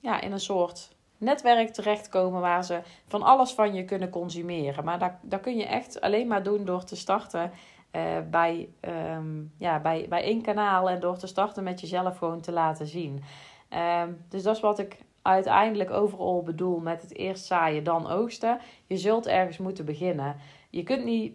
ja, 0.01 0.21
in 0.21 0.33
een 0.33 0.41
soort 0.41 0.95
netwerk 1.19 1.73
terechtkomen 1.73 2.41
waar 2.41 2.65
ze 2.65 2.81
van 3.07 3.23
alles 3.23 3.53
van 3.53 3.75
je 3.75 3.85
kunnen 3.85 4.11
consumeren. 4.11 4.85
Maar 4.85 4.99
dat, 4.99 5.13
dat 5.23 5.41
kun 5.41 5.57
je 5.57 5.67
echt 5.67 6.01
alleen 6.01 6.27
maar 6.27 6.43
doen 6.43 6.65
door 6.65 6.85
te 6.85 6.97
starten 6.97 7.51
uh, 7.93 8.03
bij, 8.31 8.69
um, 9.15 9.53
ja, 9.59 9.81
bij, 9.81 10.07
bij 10.09 10.23
één 10.23 10.43
kanaal 10.43 10.91
en 10.91 11.01
door 11.01 11.19
te 11.19 11.27
starten 11.27 11.65
met 11.65 11.81
jezelf 11.81 12.19
gewoon 12.19 12.41
te 12.41 12.53
laten 12.53 12.87
zien. 12.87 13.23
Um, 14.03 14.25
dus 14.29 14.43
dat 14.43 14.57
is 14.57 14.63
wat 14.63 14.79
ik 14.79 14.99
uiteindelijk 15.27 15.91
overal 15.91 16.43
bedoel 16.43 16.79
met 16.79 17.03
het 17.03 17.17
eerst 17.17 17.45
zaaien, 17.45 17.85
dan 17.85 18.07
oogsten. 18.07 18.59
Je 18.87 18.97
zult 18.97 19.27
ergens 19.27 19.59
moeten 19.59 19.85
beginnen. 19.85 20.37
Je 20.71 20.83
kunt 20.83 21.05
niet 21.05 21.33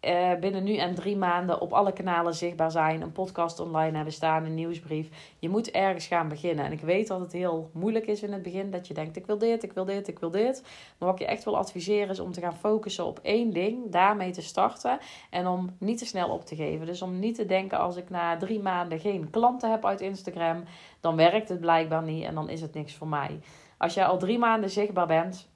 uh, 0.00 0.34
binnen 0.40 0.64
nu 0.64 0.76
en 0.76 0.94
drie 0.94 1.16
maanden 1.16 1.60
op 1.60 1.72
alle 1.72 1.92
kanalen 1.92 2.34
zichtbaar 2.34 2.70
zijn, 2.70 3.02
een 3.02 3.12
podcast 3.12 3.60
online 3.60 3.94
hebben 3.96 4.12
staan, 4.12 4.44
een 4.44 4.54
nieuwsbrief. 4.54 5.34
Je 5.38 5.48
moet 5.48 5.70
ergens 5.70 6.06
gaan 6.06 6.28
beginnen. 6.28 6.64
En 6.64 6.72
ik 6.72 6.80
weet 6.80 7.06
dat 7.06 7.20
het 7.20 7.32
heel 7.32 7.70
moeilijk 7.72 8.06
is 8.06 8.22
in 8.22 8.32
het 8.32 8.42
begin, 8.42 8.70
dat 8.70 8.86
je 8.88 8.94
denkt: 8.94 9.16
ik 9.16 9.26
wil 9.26 9.38
dit, 9.38 9.62
ik 9.62 9.72
wil 9.72 9.84
dit, 9.84 10.08
ik 10.08 10.18
wil 10.18 10.30
dit. 10.30 10.62
Maar 10.98 11.08
wat 11.08 11.20
ik 11.20 11.26
je 11.26 11.32
echt 11.32 11.44
wil 11.44 11.56
adviseren 11.56 12.08
is 12.08 12.20
om 12.20 12.32
te 12.32 12.40
gaan 12.40 12.56
focussen 12.56 13.04
op 13.04 13.18
één 13.22 13.52
ding, 13.52 13.90
daarmee 13.90 14.30
te 14.30 14.42
starten 14.42 14.98
en 15.30 15.46
om 15.46 15.76
niet 15.78 15.98
te 15.98 16.06
snel 16.06 16.28
op 16.28 16.44
te 16.44 16.56
geven. 16.56 16.86
Dus 16.86 17.02
om 17.02 17.18
niet 17.18 17.34
te 17.34 17.46
denken: 17.46 17.78
als 17.78 17.96
ik 17.96 18.10
na 18.10 18.36
drie 18.36 18.60
maanden 18.60 19.00
geen 19.00 19.30
klanten 19.30 19.70
heb 19.70 19.84
uit 19.84 20.00
Instagram, 20.00 20.64
dan 21.00 21.16
werkt 21.16 21.48
het 21.48 21.60
blijkbaar 21.60 22.02
niet 22.02 22.24
en 22.24 22.34
dan 22.34 22.48
is 22.48 22.60
het 22.60 22.74
niks 22.74 22.94
voor 22.94 23.08
mij. 23.08 23.40
Als 23.78 23.94
jij 23.94 24.04
al 24.04 24.18
drie 24.18 24.38
maanden 24.38 24.70
zichtbaar 24.70 25.06
bent, 25.06 25.48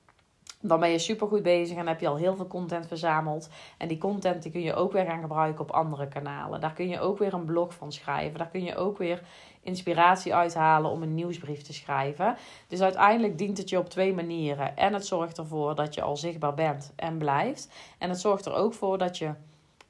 dan 0.62 0.80
ben 0.80 0.90
je 0.90 0.98
super 0.98 1.26
goed 1.26 1.42
bezig 1.42 1.76
en 1.76 1.86
heb 1.86 2.00
je 2.00 2.08
al 2.08 2.16
heel 2.16 2.36
veel 2.36 2.46
content 2.46 2.86
verzameld. 2.86 3.48
En 3.76 3.88
die 3.88 3.98
content 3.98 4.42
die 4.42 4.52
kun 4.52 4.60
je 4.60 4.74
ook 4.74 4.92
weer 4.92 5.04
gaan 5.04 5.20
gebruiken 5.20 5.60
op 5.60 5.70
andere 5.70 6.08
kanalen. 6.08 6.60
Daar 6.60 6.72
kun 6.72 6.88
je 6.88 7.00
ook 7.00 7.18
weer 7.18 7.34
een 7.34 7.44
blog 7.44 7.74
van 7.74 7.92
schrijven. 7.92 8.38
Daar 8.38 8.48
kun 8.48 8.64
je 8.64 8.76
ook 8.76 8.98
weer 8.98 9.22
inspiratie 9.62 10.34
uithalen 10.34 10.90
om 10.90 11.02
een 11.02 11.14
nieuwsbrief 11.14 11.62
te 11.62 11.72
schrijven. 11.72 12.36
Dus 12.66 12.80
uiteindelijk 12.80 13.38
dient 13.38 13.58
het 13.58 13.68
je 13.68 13.78
op 13.78 13.88
twee 13.88 14.14
manieren. 14.14 14.76
En 14.76 14.92
het 14.92 15.06
zorgt 15.06 15.38
ervoor 15.38 15.74
dat 15.74 15.94
je 15.94 16.02
al 16.02 16.16
zichtbaar 16.16 16.54
bent 16.54 16.92
en 16.96 17.18
blijft. 17.18 17.68
En 17.98 18.08
het 18.08 18.20
zorgt 18.20 18.46
er 18.46 18.54
ook 18.54 18.74
voor 18.74 18.98
dat 18.98 19.18
je 19.18 19.30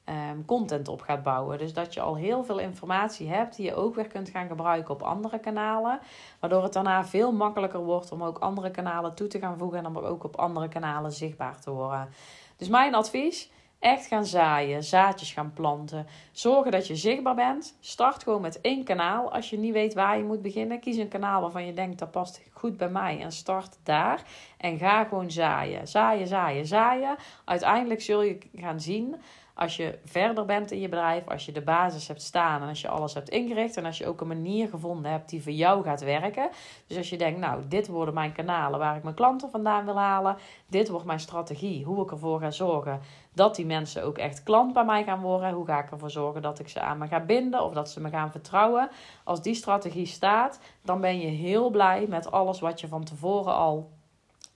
um, 0.09 0.45
content 0.45 0.87
op 0.87 1.01
gaat 1.01 1.23
bouwen. 1.23 1.57
Dus 1.57 1.73
dat 1.73 1.93
je 1.93 2.01
al 2.01 2.15
heel 2.15 2.43
veel 2.43 2.59
informatie 2.59 3.29
hebt 3.29 3.55
die 3.55 3.65
je 3.65 3.75
ook 3.75 3.95
weer 3.95 4.07
kunt 4.07 4.29
gaan 4.29 4.47
gebruiken 4.47 4.93
op 4.93 5.01
andere 5.01 5.39
kanalen. 5.39 5.99
Waardoor 6.39 6.63
het 6.63 6.73
daarna 6.73 7.05
veel 7.05 7.31
makkelijker 7.31 7.83
wordt 7.83 8.11
om 8.11 8.23
ook 8.23 8.37
andere 8.37 8.71
kanalen 8.71 9.15
toe 9.15 9.27
te 9.27 9.39
gaan 9.39 9.57
voegen 9.57 9.79
en 9.79 9.85
om 9.85 9.97
ook 9.97 10.23
op 10.23 10.35
andere 10.35 10.67
kanalen 10.67 11.11
zichtbaar 11.11 11.59
te 11.59 11.71
worden. 11.71 12.09
Dus 12.57 12.67
mijn 12.67 12.95
advies. 12.95 13.51
Echt 13.83 14.07
gaan 14.07 14.25
zaaien, 14.25 14.83
zaadjes 14.83 15.31
gaan 15.31 15.53
planten. 15.53 16.07
Zorgen 16.31 16.71
dat 16.71 16.87
je 16.87 16.95
zichtbaar 16.95 17.35
bent. 17.35 17.77
Start 17.79 18.23
gewoon 18.23 18.41
met 18.41 18.61
één 18.61 18.83
kanaal. 18.83 19.33
Als 19.33 19.49
je 19.49 19.57
niet 19.57 19.73
weet 19.73 19.93
waar 19.93 20.17
je 20.17 20.23
moet 20.23 20.41
beginnen, 20.41 20.79
kies 20.79 20.97
een 20.97 21.07
kanaal 21.07 21.41
waarvan 21.41 21.65
je 21.65 21.73
denkt 21.73 21.99
dat 21.99 22.11
past 22.11 22.41
goed 22.51 22.77
bij 22.77 22.89
mij 22.89 23.21
en 23.21 23.31
start 23.31 23.77
daar. 23.83 24.23
En 24.57 24.77
ga 24.77 25.03
gewoon 25.03 25.31
zaaien. 25.31 25.87
Zaaien, 25.87 26.27
zaaien, 26.27 26.65
zaaien. 26.65 27.15
Uiteindelijk 27.45 28.01
zul 28.01 28.21
je 28.21 28.37
gaan 28.55 28.79
zien 28.79 29.15
als 29.55 29.75
je 29.75 29.99
verder 30.05 30.45
bent 30.45 30.71
in 30.71 30.79
je 30.79 30.89
bedrijf, 30.89 31.27
als 31.27 31.45
je 31.45 31.51
de 31.51 31.61
basis 31.61 32.07
hebt 32.07 32.21
staan 32.21 32.61
en 32.61 32.67
als 32.67 32.81
je 32.81 32.87
alles 32.87 33.13
hebt 33.13 33.29
ingericht 33.29 33.77
en 33.77 33.85
als 33.85 33.97
je 33.97 34.07
ook 34.07 34.21
een 34.21 34.27
manier 34.27 34.67
gevonden 34.67 35.11
hebt 35.11 35.29
die 35.29 35.43
voor 35.43 35.51
jou 35.51 35.83
gaat 35.83 36.01
werken. 36.01 36.49
Dus 36.87 36.97
als 36.97 37.09
je 37.09 37.17
denkt, 37.17 37.39
nou, 37.39 37.61
dit 37.67 37.87
worden 37.87 38.13
mijn 38.13 38.31
kanalen 38.31 38.79
waar 38.79 38.95
ik 38.95 39.03
mijn 39.03 39.15
klanten 39.15 39.49
vandaan 39.49 39.85
wil 39.85 39.97
halen, 39.97 40.37
dit 40.67 40.89
wordt 40.89 41.05
mijn 41.05 41.19
strategie, 41.19 41.85
hoe 41.85 42.03
ik 42.03 42.11
ervoor 42.11 42.39
ga 42.39 42.51
zorgen 42.51 42.99
dat 43.33 43.55
die 43.55 43.65
mensen 43.65 44.03
ook 44.03 44.17
echt 44.17 44.43
klant 44.43 44.73
bij 44.73 44.85
mij 44.85 45.03
gaan 45.03 45.21
worden, 45.21 45.51
hoe 45.51 45.65
ga 45.65 45.83
ik 45.83 45.91
ervoor 45.91 46.11
zorgen 46.11 46.41
dat 46.41 46.59
ik 46.59 46.69
ze 46.69 46.79
aan 46.79 46.97
me 46.97 47.07
ga 47.07 47.19
binden 47.19 47.63
of 47.63 47.73
dat 47.73 47.89
ze 47.89 48.01
me 48.01 48.09
gaan 48.09 48.31
vertrouwen. 48.31 48.89
Als 49.23 49.41
die 49.41 49.55
strategie 49.55 50.05
staat, 50.05 50.59
dan 50.81 51.01
ben 51.01 51.19
je 51.19 51.27
heel 51.27 51.69
blij 51.69 52.05
met 52.09 52.31
alles 52.31 52.59
wat 52.59 52.81
je 52.81 52.87
van 52.87 53.03
tevoren 53.03 53.55
al 53.55 53.91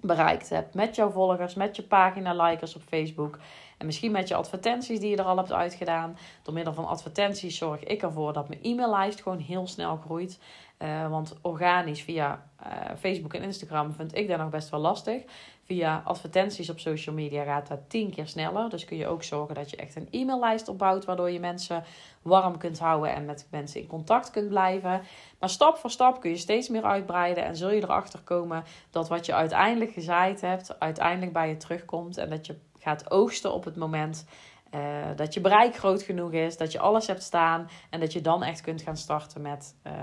bereikt 0.01 0.49
hebt 0.49 0.73
met 0.73 0.95
jouw 0.95 1.09
volgers, 1.09 1.53
met 1.53 1.75
je 1.75 1.83
pagina-likers 1.83 2.75
op 2.75 2.81
Facebook. 2.81 3.39
En 3.77 3.85
misschien 3.85 4.11
met 4.11 4.27
je 4.27 4.35
advertenties 4.35 4.99
die 4.99 5.09
je 5.09 5.17
er 5.17 5.23
al 5.23 5.37
hebt 5.37 5.51
uitgedaan. 5.51 6.17
Door 6.41 6.53
middel 6.53 6.73
van 6.73 6.87
advertenties 6.87 7.57
zorg 7.57 7.83
ik 7.83 8.01
ervoor 8.01 8.33
dat 8.33 8.47
mijn 8.47 8.63
e-maillijst 8.63 9.21
gewoon 9.21 9.39
heel 9.39 9.67
snel 9.67 9.97
groeit. 9.97 10.39
Uh, 10.79 11.09
want 11.09 11.35
organisch 11.41 12.01
via 12.01 12.49
uh, 12.65 12.95
Facebook 12.99 13.33
en 13.33 13.43
Instagram 13.43 13.93
vind 13.93 14.15
ik 14.15 14.27
dat 14.27 14.37
nog 14.37 14.49
best 14.49 14.69
wel 14.69 14.79
lastig. 14.79 15.21
Via 15.65 16.01
advertenties 16.05 16.69
op 16.69 16.79
social 16.79 17.15
media 17.15 17.43
gaat 17.43 17.67
dat 17.67 17.89
tien 17.89 18.09
keer 18.09 18.27
sneller. 18.27 18.69
Dus 18.69 18.85
kun 18.85 18.97
je 18.97 19.07
ook 19.07 19.23
zorgen 19.23 19.55
dat 19.55 19.69
je 19.69 19.77
echt 19.77 19.95
een 19.95 20.07
e-maillijst 20.11 20.67
opbouwt. 20.67 21.05
Waardoor 21.05 21.31
je 21.31 21.39
mensen 21.39 21.83
warm 22.21 22.57
kunt 22.57 22.79
houden 22.79 23.13
en 23.13 23.25
met 23.25 23.47
mensen 23.51 23.81
in 23.81 23.87
contact 23.87 24.31
kunt 24.31 24.49
blijven. 24.49 25.01
Maar 25.39 25.49
stap 25.49 25.77
voor 25.77 25.91
stap 25.91 26.21
kun 26.21 26.29
je 26.29 26.37
steeds 26.37 26.69
meer 26.69 26.83
uitbreiden. 26.83 27.45
En 27.45 27.55
zul 27.55 27.71
je 27.71 27.83
erachter 27.83 28.19
komen 28.19 28.63
dat 28.89 29.07
wat 29.07 29.25
je 29.25 29.33
uiteindelijk 29.33 29.91
gezaaid 29.91 30.41
hebt, 30.41 30.79
uiteindelijk 30.79 31.33
bij 31.33 31.49
je 31.49 31.57
terugkomt. 31.57 32.17
En 32.17 32.29
dat 32.29 32.45
je 32.45 32.55
gaat 32.87 33.11
oogsten 33.11 33.53
op 33.53 33.63
het 33.63 33.75
moment 33.75 34.25
uh, 34.73 35.15
dat 35.15 35.33
je 35.33 35.41
bereik 35.41 35.75
groot 35.75 36.03
genoeg 36.03 36.31
is, 36.31 36.57
dat 36.57 36.71
je 36.71 36.79
alles 36.79 37.07
hebt 37.07 37.23
staan 37.23 37.69
en 37.89 37.99
dat 37.99 38.13
je 38.13 38.21
dan 38.21 38.43
echt 38.43 38.61
kunt 38.61 38.81
gaan 38.81 38.97
starten 38.97 39.41
met, 39.41 39.75
uh, 39.87 39.93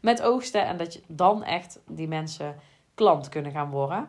met 0.00 0.22
oogsten 0.22 0.66
en 0.66 0.76
dat 0.76 0.92
je 0.92 1.02
dan 1.06 1.44
echt 1.44 1.80
die 1.86 2.08
mensen 2.08 2.56
klant 2.94 3.28
kunnen 3.28 3.52
gaan 3.52 3.70
worden. 3.70 4.08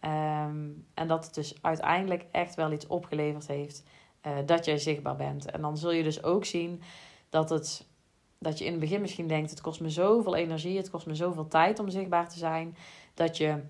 Um, 0.00 0.86
en 0.94 1.06
dat 1.06 1.24
het 1.24 1.34
dus 1.34 1.54
uiteindelijk 1.62 2.26
echt 2.32 2.54
wel 2.54 2.72
iets 2.72 2.86
opgeleverd 2.86 3.46
heeft 3.46 3.84
uh, 4.26 4.32
dat 4.46 4.64
jij 4.64 4.78
zichtbaar 4.78 5.16
bent. 5.16 5.50
En 5.50 5.60
dan 5.60 5.76
zul 5.76 5.92
je 5.92 6.02
dus 6.02 6.22
ook 6.22 6.44
zien 6.44 6.82
dat, 7.30 7.50
het, 7.50 7.88
dat 8.38 8.58
je 8.58 8.64
in 8.64 8.70
het 8.70 8.80
begin 8.80 9.00
misschien 9.00 9.26
denkt: 9.26 9.50
het 9.50 9.60
kost 9.60 9.80
me 9.80 9.90
zoveel 9.90 10.36
energie, 10.36 10.76
het 10.76 10.90
kost 10.90 11.06
me 11.06 11.14
zoveel 11.14 11.48
tijd 11.48 11.78
om 11.78 11.88
zichtbaar 11.88 12.28
te 12.28 12.38
zijn, 12.38 12.76
dat 13.14 13.36
je 13.36 13.62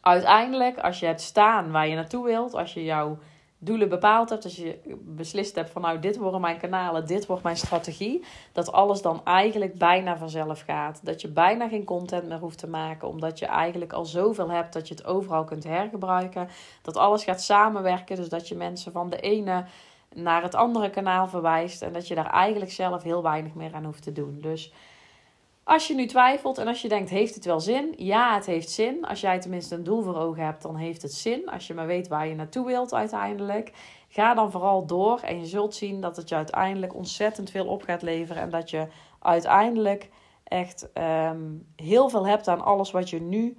uiteindelijk, 0.00 0.78
als 0.78 1.00
je 1.00 1.06
hebt 1.06 1.20
staan 1.20 1.70
waar 1.70 1.88
je 1.88 1.94
naartoe 1.94 2.24
wilt, 2.24 2.54
als 2.54 2.74
je 2.74 2.84
jouw 2.84 3.18
doelen 3.58 3.88
bepaald 3.88 4.30
hebt, 4.30 4.44
als 4.44 4.56
je 4.56 4.96
beslist 5.00 5.54
hebt 5.54 5.70
van 5.70 5.82
nou 5.82 5.98
dit 5.98 6.16
worden 6.16 6.40
mijn 6.40 6.58
kanalen, 6.58 7.06
dit 7.06 7.26
wordt 7.26 7.42
mijn 7.42 7.56
strategie, 7.56 8.24
dat 8.52 8.72
alles 8.72 9.02
dan 9.02 9.20
eigenlijk 9.24 9.78
bijna 9.78 10.16
vanzelf 10.16 10.60
gaat. 10.60 11.00
Dat 11.02 11.20
je 11.20 11.28
bijna 11.28 11.68
geen 11.68 11.84
content 11.84 12.28
meer 12.28 12.38
hoeft 12.38 12.58
te 12.58 12.68
maken, 12.68 13.08
omdat 13.08 13.38
je 13.38 13.46
eigenlijk 13.46 13.92
al 13.92 14.04
zoveel 14.04 14.50
hebt 14.50 14.72
dat 14.72 14.88
je 14.88 14.94
het 14.94 15.06
overal 15.06 15.44
kunt 15.44 15.64
hergebruiken. 15.64 16.48
Dat 16.82 16.96
alles 16.96 17.24
gaat 17.24 17.42
samenwerken, 17.42 18.16
dus 18.16 18.28
dat 18.28 18.48
je 18.48 18.54
mensen 18.54 18.92
van 18.92 19.10
de 19.10 19.20
ene 19.20 19.64
naar 20.14 20.42
het 20.42 20.54
andere 20.54 20.90
kanaal 20.90 21.28
verwijst 21.28 21.82
en 21.82 21.92
dat 21.92 22.08
je 22.08 22.14
daar 22.14 22.30
eigenlijk 22.30 22.72
zelf 22.72 23.02
heel 23.02 23.22
weinig 23.22 23.54
meer 23.54 23.74
aan 23.74 23.84
hoeft 23.84 24.02
te 24.02 24.12
doen. 24.12 24.38
Dus 24.40 24.72
als 25.64 25.86
je 25.86 25.94
nu 25.94 26.06
twijfelt 26.06 26.58
en 26.58 26.66
als 26.66 26.82
je 26.82 26.88
denkt, 26.88 27.10
heeft 27.10 27.34
het 27.34 27.44
wel 27.44 27.60
zin? 27.60 27.94
Ja, 27.96 28.34
het 28.34 28.46
heeft 28.46 28.70
zin. 28.70 29.04
Als 29.04 29.20
jij 29.20 29.40
tenminste 29.40 29.74
een 29.74 29.84
doel 29.84 30.02
voor 30.02 30.16
ogen 30.16 30.44
hebt, 30.44 30.62
dan 30.62 30.76
heeft 30.76 31.02
het 31.02 31.12
zin. 31.12 31.50
Als 31.50 31.66
je 31.66 31.74
maar 31.74 31.86
weet 31.86 32.08
waar 32.08 32.26
je 32.26 32.34
naartoe 32.34 32.66
wilt 32.66 32.94
uiteindelijk. 32.94 33.72
Ga 34.08 34.34
dan 34.34 34.50
vooral 34.50 34.86
door 34.86 35.20
en 35.20 35.38
je 35.38 35.46
zult 35.46 35.74
zien 35.74 36.00
dat 36.00 36.16
het 36.16 36.28
je 36.28 36.34
uiteindelijk 36.34 36.94
ontzettend 36.94 37.50
veel 37.50 37.66
op 37.66 37.82
gaat 37.82 38.02
leveren. 38.02 38.42
En 38.42 38.50
dat 38.50 38.70
je 38.70 38.86
uiteindelijk 39.18 40.10
echt 40.44 40.88
um, 41.30 41.66
heel 41.76 42.08
veel 42.08 42.26
hebt 42.26 42.48
aan 42.48 42.64
alles 42.64 42.90
wat 42.90 43.10
je 43.10 43.20
nu 43.20 43.56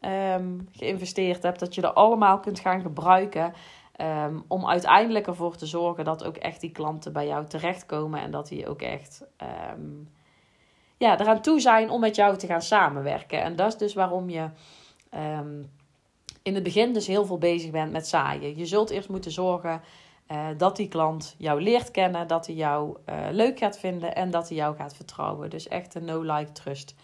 um, 0.00 0.68
geïnvesteerd 0.72 1.42
hebt. 1.42 1.60
Dat 1.60 1.74
je 1.74 1.82
er 1.82 1.92
allemaal 1.92 2.40
kunt 2.40 2.60
gaan 2.60 2.80
gebruiken. 2.80 3.52
Um, 4.00 4.44
om 4.48 4.66
uiteindelijk 4.66 5.26
ervoor 5.26 5.56
te 5.56 5.66
zorgen 5.66 6.04
dat 6.04 6.24
ook 6.24 6.36
echt 6.36 6.60
die 6.60 6.72
klanten 6.72 7.12
bij 7.12 7.26
jou 7.26 7.46
terechtkomen. 7.46 8.20
En 8.20 8.30
dat 8.30 8.48
die 8.48 8.68
ook 8.68 8.82
echt 8.82 9.24
ja, 10.96 11.20
eraan 11.20 11.40
toe 11.40 11.60
zijn 11.60 11.90
om 11.90 12.00
met 12.00 12.16
jou 12.16 12.36
te 12.36 12.46
gaan 12.46 12.62
samenwerken. 12.62 13.42
En 13.42 13.56
dat 13.56 13.66
is 13.66 13.76
dus 13.76 13.94
waarom 13.94 14.30
je 14.30 14.48
um, 15.14 15.70
in 16.42 16.54
het 16.54 16.62
begin 16.62 16.92
dus 16.92 17.06
heel 17.06 17.26
veel 17.26 17.38
bezig 17.38 17.70
bent 17.70 17.92
met 17.92 18.08
zaaien. 18.08 18.56
Je 18.56 18.66
zult 18.66 18.90
eerst 18.90 19.08
moeten 19.08 19.30
zorgen 19.30 19.82
uh, 20.28 20.46
dat 20.56 20.76
die 20.76 20.88
klant 20.88 21.34
jou 21.38 21.62
leert 21.62 21.90
kennen, 21.90 22.26
dat 22.26 22.46
hij 22.46 22.54
jou 22.54 22.96
uh, 23.08 23.16
leuk 23.30 23.58
gaat 23.58 23.78
vinden 23.78 24.14
en 24.14 24.30
dat 24.30 24.48
hij 24.48 24.56
jou 24.56 24.76
gaat 24.76 24.94
vertrouwen. 24.94 25.50
Dus 25.50 25.68
echt 25.68 25.94
een 25.94 26.04
no-like 26.04 26.52
trust 26.52 26.94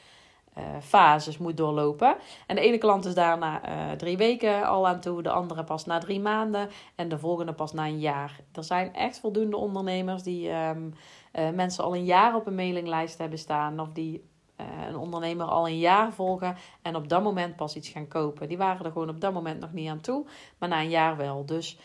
uh, 0.59 0.65
fases 0.81 1.39
moet 1.39 1.57
doorlopen. 1.57 2.17
En 2.47 2.57
de 2.57 2.63
ene 2.63 2.79
klant 2.79 3.05
is 3.05 3.15
daar 3.15 3.39
na 3.39 3.61
drie 3.97 4.17
weken 4.17 4.67
al 4.67 4.89
aan 4.89 5.01
toe, 5.01 5.23
de 5.23 5.31
andere 5.31 5.65
pas 5.65 5.85
na 5.85 5.99
drie 5.99 6.21
maanden 6.21 6.69
en 6.95 7.09
de 7.09 7.19
volgende 7.19 7.53
pas 7.53 7.73
na 7.73 7.87
een 7.87 7.99
jaar. 7.99 8.41
Er 8.53 8.65
zijn 8.65 8.95
echt 8.95 9.21
voldoende 9.21 9.57
ondernemers 9.57 10.23
die 10.23 10.51
um, 10.51 10.95
uh, 11.33 11.51
mensen 11.51 11.85
al 11.85 11.95
een 11.95 12.05
jaar 12.05 12.35
op 12.35 12.47
een 12.47 12.55
mailinglijst 12.55 13.19
hebben 13.19 13.39
staan 13.39 13.81
of 13.81 13.89
die 13.93 14.31
uh, 14.61 14.67
een 14.89 14.97
ondernemer 14.97 15.47
al 15.47 15.67
een 15.67 15.79
jaar 15.79 16.13
volgen 16.13 16.57
en 16.83 16.97
op 16.97 17.09
dat 17.09 17.23
moment 17.23 17.57
pas 17.57 17.77
iets 17.77 17.89
gaan 17.89 18.09
kopen. 18.09 18.49
Die 18.49 18.59
waren 18.59 18.87
er 18.87 18.93
gewoon 18.93 19.09
op 19.09 19.21
dat 19.21 19.33
moment 19.33 19.61
nog 19.61 19.73
niet 19.73 19.89
aan 19.89 20.01
toe, 20.01 20.27
maar 20.59 20.69
na 20.69 20.81
een 20.81 20.89
jaar 20.89 21.17
wel. 21.17 21.47
Dus 21.47 21.79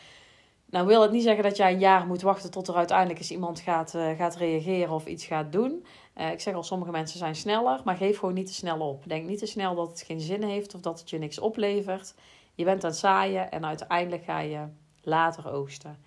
nou 0.69 0.87
wil 0.87 1.01
het 1.01 1.11
niet 1.11 1.23
zeggen 1.23 1.43
dat 1.43 1.57
jij 1.57 1.71
een 1.71 1.79
jaar 1.79 2.07
moet 2.07 2.21
wachten 2.21 2.51
tot 2.51 2.67
er 2.67 2.75
uiteindelijk 2.75 3.19
eens 3.19 3.31
iemand 3.31 3.59
gaat, 3.59 3.93
uh, 3.95 4.09
gaat 4.17 4.35
reageren 4.35 4.93
of 4.93 5.05
iets 5.05 5.25
gaat 5.25 5.51
doen. 5.51 5.85
Ik 6.17 6.39
zeg 6.39 6.53
al, 6.53 6.63
sommige 6.63 6.91
mensen 6.91 7.19
zijn 7.19 7.35
sneller, 7.35 7.81
maar 7.83 7.95
geef 7.95 8.19
gewoon 8.19 8.33
niet 8.33 8.47
te 8.47 8.53
snel 8.53 8.79
op. 8.79 9.07
Denk 9.07 9.27
niet 9.27 9.39
te 9.39 9.45
snel 9.45 9.75
dat 9.75 9.89
het 9.89 10.01
geen 10.01 10.19
zin 10.19 10.43
heeft 10.43 10.75
of 10.75 10.81
dat 10.81 10.99
het 10.99 11.09
je 11.09 11.17
niks 11.17 11.39
oplevert. 11.39 12.13
Je 12.53 12.63
bent 12.63 12.83
aan 12.83 12.89
het 12.89 12.99
zaaien 12.99 13.51
en 13.51 13.65
uiteindelijk 13.65 14.23
ga 14.23 14.39
je 14.39 14.65
later 15.01 15.51
oogsten. 15.51 15.97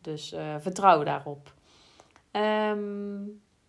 Dus 0.00 0.32
uh, 0.32 0.54
vertrouw 0.58 1.02
daarop. 1.02 1.52
Ehm, 2.30 3.24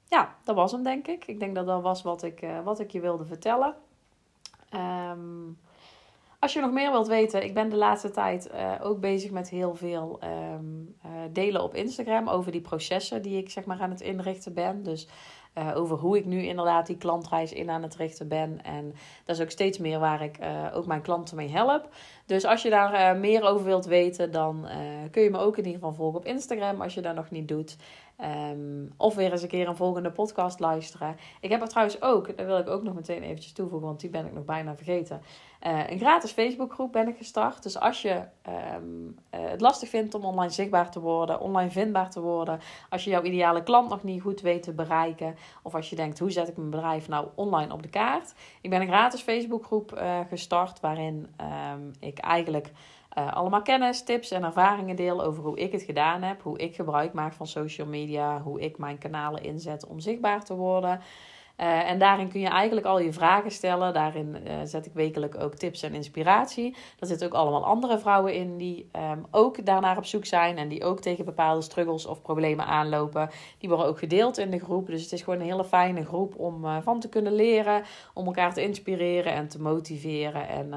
ja, 0.08 0.36
dat 0.44 0.56
was 0.56 0.72
hem 0.72 0.84
denk 0.84 1.08
ik. 1.08 1.28
Ik 1.28 1.40
denk 1.40 1.56
dat 1.56 1.66
dat 1.66 1.82
was 1.82 2.02
wat 2.02 2.24
ik, 2.24 2.42
uh, 2.42 2.60
wat 2.64 2.80
ik 2.80 2.92
je 2.92 3.00
wilde 3.00 3.26
vertellen. 3.26 3.76
Um, 4.74 5.60
als 6.40 6.54
je 6.54 6.62
nog 6.62 6.72
meer 6.72 6.92
wilt 6.92 7.08
weten, 7.08 7.44
ik 7.44 7.54
ben 7.54 7.70
de 7.70 7.76
laatste 7.76 8.12
tijd 8.12 8.52
ook 8.82 9.00
bezig 9.00 9.32
met 9.32 9.50
heel 9.50 9.76
veel 9.76 10.20
uh, 10.24 10.30
delen 11.32 11.64
op 11.64 11.76
Instagram 11.76 12.28
over 12.28 12.52
die 12.52 12.62
processen 12.62 13.22
die 13.22 13.38
ik 13.38 13.50
zeg 13.50 13.66
maar 13.66 13.80
aan 13.80 13.90
het 13.90 14.02
inrichten 14.02 14.54
ben. 14.54 14.84
Dus 14.84 15.08
uh, 15.60 15.72
over 15.76 15.98
hoe 15.98 16.17
ik 16.17 16.26
nu 16.26 16.43
inderdaad 16.43 16.88
die 16.88 16.98
klantreis 16.98 17.54
in 17.54 17.69
aan 17.69 17.84
het 17.84 17.95
richten 17.95 18.28
ben. 18.28 18.63
En 18.63 18.93
dat 19.26 19.36
is 19.36 19.41
ook 19.41 19.50
steeds 19.50 19.78
meer 19.78 20.00
waar 20.00 20.22
ik 20.22 20.38
ook 20.74 20.86
mijn 20.86 21.02
klanten 21.02 21.36
mee 21.36 21.50
help. 21.50 21.89
Dus 22.26 22.45
als 22.45 22.62
je 22.62 22.69
daar 22.69 23.17
meer 23.17 23.43
over 23.43 23.65
wilt 23.65 23.86
weten, 23.86 24.32
dan 24.32 24.67
kun 25.12 25.24
je 25.24 25.30
me 25.30 25.38
ook 25.38 25.58
in 25.58 25.65
ieder 25.65 25.80
geval 25.80 25.93
volgen 25.93 26.19
op 26.19 26.26
Instagram 26.26 26.82
als 26.82 26.93
je 26.93 27.02
dat 27.02 27.15
nog 27.15 27.30
niet 27.30 27.48
doet. 27.48 27.78
Um, 28.24 28.94
of 28.98 29.16
weer 29.16 29.32
eens 29.32 29.42
een 29.42 29.48
keer 29.48 29.68
een 29.68 29.76
volgende 29.76 30.12
podcast 30.12 30.60
luisteren. 30.60 31.16
Ik 31.40 31.50
heb 31.50 31.62
er 31.62 31.68
trouwens 31.68 32.02
ook, 32.02 32.38
daar 32.38 32.46
wil 32.46 32.58
ik 32.58 32.70
ook 32.70 32.84
nog 32.84 32.94
meteen 32.94 33.24
eventjes 33.24 33.52
toevoegen, 33.52 33.88
want 33.88 34.00
die 34.00 34.10
ben 34.10 34.26
ik 34.26 34.34
nog 34.34 34.46
bijna 34.46 34.76
vergeten. 34.76 35.22
Uh, 35.68 35.90
een 35.90 36.00
gratis 36.00 36.32
Facebookgroep 36.32 36.92
ben 36.92 37.08
ik 37.08 37.18
gestart. 37.18 37.64
Dus 37.64 37.80
als 37.80 38.02
je 38.02 38.22
um, 38.76 39.16
uh, 39.36 39.40
het 39.50 39.62
lastig 39.62 39.90
vindt 39.90 40.16
om 40.16 40.26
online 40.26 40.52
zichtbaar 40.52 40.92
te 40.92 41.00
worden, 41.00 41.40
online 41.40 41.72
vindbaar 41.72 42.10
te 42.10 42.22
worden, 42.22 42.60
als 42.90 43.04
je 43.04 43.10
jouw 43.10 43.24
ideale 43.24 43.64
klant 43.64 43.90
nog 43.90 44.04
niet 44.04 44.22
goed 44.22 44.42
weet 44.42 44.64
te 44.64 44.74
bereiken, 44.74 45.36
of 45.64 45.76
als 45.76 45.90
je 45.90 45.96
denkt 45.96 46.20
hoe 46.20 46.32
zet 46.32 46.48
ik 46.48 46.58
mijn 46.58 46.70
bedrijf 46.70 47.08
nou 47.08 47.28
online 47.36 47.74
op 47.74 47.84
de 47.84 47.90
kaart. 47.90 48.34
Ik 48.62 48.70
ben 48.70 48.82
een 48.82 48.88
gratis 48.88 49.22
Facebookgroep 49.22 49.94
uh, 49.94 50.20
gestart 50.30 50.80
waarin 50.80 51.28
um, 51.72 51.92
ik 52.00 52.18
eigenlijk 52.18 52.72
uh, 53.17 53.34
allemaal 53.34 53.62
kennis, 53.62 54.04
tips 54.04 54.32
en 54.32 54.43
ervaringen 54.43 54.95
deel 54.95 55.24
over 55.24 55.43
hoe 55.43 55.60
ik 55.60 55.72
het 55.72 55.82
gedaan 55.82 56.22
heb, 56.22 56.41
hoe 56.41 56.58
ik 56.58 56.76
gebruik 56.76 57.13
maak 57.13 57.34
van 57.34 57.48
social 57.48 57.88
media, 57.88 58.41
hoe 58.41 58.60
ik 58.60 58.78
mijn 58.78 58.98
kanalen 58.98 59.43
inzet 59.43 59.88
om 59.88 60.00
zichtbaar 60.00 60.43
te 60.43 60.56
worden. 60.56 61.02
Uh, 61.62 61.89
en 61.89 62.00
daarin 62.00 62.30
kun 62.30 62.39
je 62.39 62.48
eigenlijk 62.48 62.86
al 62.86 63.00
je 63.00 63.13
vragen 63.13 63.52
stellen. 63.52 63.93
Daarin 63.93 64.38
uh, 64.48 64.54
zet 64.63 64.86
ik 64.86 64.93
wekelijk 64.93 65.41
ook 65.41 65.56
tips 65.56 65.84
en 65.84 65.93
inspiratie. 65.93 66.76
Er 67.00 67.08
zitten 67.08 67.28
ook 67.28 67.34
allemaal 67.34 67.65
andere 67.65 68.00
vrouwen 68.00 68.34
in 68.34 68.58
die 68.58 68.89
um, 69.12 69.26
ook 69.32 69.65
daarnaar 69.65 69.98
op 69.98 70.06
zoek 70.06 70.26
zijn. 70.26 70.58
En 70.58 70.67
die 70.67 70.84
ook 70.84 71.00
tegen 71.00 71.26
bepaalde 71.26 71.62
struggles 71.62 72.06
of 72.06 72.22
problemen 72.22 72.65
aanlopen. 72.65 73.30
Die 73.58 73.69
worden 73.69 73.88
ook 73.88 74.00
gedeeld 74.00 74.38
in 74.38 74.52
de 74.52 74.60
groep. 74.60 74.88
Dus 74.88 75.04
het 75.04 75.12
is 75.12 75.22
gewoon 75.22 75.39
een 75.39 75.45
hele 75.45 75.63
fijne 75.63 76.06
groep 76.06 76.39
om 76.39 76.65
uh, 76.65 76.78
van 76.82 77.00
te 77.00 77.10
kunnen 77.10 77.34
leren. 77.34 77.84
Om 78.13 78.26
elkaar 78.26 78.54
te 78.54 78.63
inspireren 78.63 79.34
en 79.34 79.48
te 79.48 79.62
motiveren. 79.62 80.50
En 80.50 80.69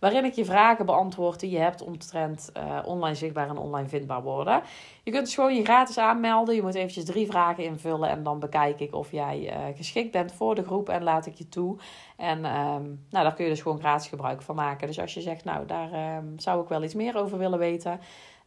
waarin 0.00 0.24
ik 0.24 0.34
je 0.34 0.44
vragen 0.44 0.86
beantwoord 0.86 1.40
die 1.40 1.50
je 1.50 1.58
hebt 1.58 1.82
omtrent 1.82 2.52
online 2.84 3.14
zichtbaar 3.14 3.48
en 3.48 3.58
online 3.58 3.88
vindbaar 3.88 4.22
worden. 4.22 4.62
Je 5.04 5.10
kunt 5.10 5.24
dus 5.24 5.34
gewoon 5.34 5.54
je 5.54 5.64
gratis 5.64 5.98
aanmelden. 5.98 6.54
Je 6.54 6.62
moet 6.62 6.74
eventjes 6.74 7.04
drie 7.04 7.26
vragen 7.26 7.64
invullen. 7.64 8.08
En 8.08 8.22
dan 8.22 8.38
bekijk 8.38 8.80
ik 8.80 8.94
of 8.94 9.10
jij 9.10 9.54
geschikt 9.76 10.10
bent 10.10 10.32
voor 10.32 10.54
de 10.54 10.64
groep 10.64 10.88
en 10.88 11.02
laat 11.02 11.26
ik 11.26 11.34
je 11.34 11.48
toe. 11.48 11.76
En 12.16 12.36
um, 12.38 13.06
nou, 13.10 13.24
daar 13.24 13.34
kun 13.34 13.44
je 13.44 13.50
dus 13.50 13.62
gewoon 13.62 13.78
gratis 13.78 14.08
gebruik 14.08 14.42
van 14.42 14.54
maken. 14.54 14.86
Dus 14.86 15.00
als 15.00 15.14
je 15.14 15.20
zegt, 15.20 15.44
nou, 15.44 15.66
daar 15.66 16.16
um, 16.16 16.38
zou 16.38 16.62
ik 16.62 16.68
wel 16.68 16.82
iets 16.82 16.94
meer 16.94 17.16
over 17.16 17.38
willen 17.38 17.58
weten. 17.58 18.00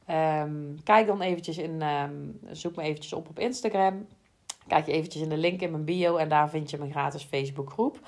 Um, 0.10 0.84
kijk 0.84 1.08
dan 1.08 1.22
eventjes 1.22 1.58
in, 1.58 1.84
zoek 2.52 2.76
me 2.76 2.84
eventjes 2.84 3.14
op 3.14 3.30
op 3.30 3.40
Instagram. 3.40 4.08
Kijk 4.68 4.86
je 4.86 4.92
eventjes 4.92 5.22
in 5.22 5.30
de 5.30 5.38
link 5.38 5.62
in 5.62 5.72
mijn 5.72 5.86
bio 5.86 6.16
en 6.16 6.30
daar 6.30 6.50
vind 6.50 6.70
je 6.70 6.78
mijn 6.78 6.92
gratis 6.92 7.24
Facebook 7.24 7.70
groep. 7.70 8.00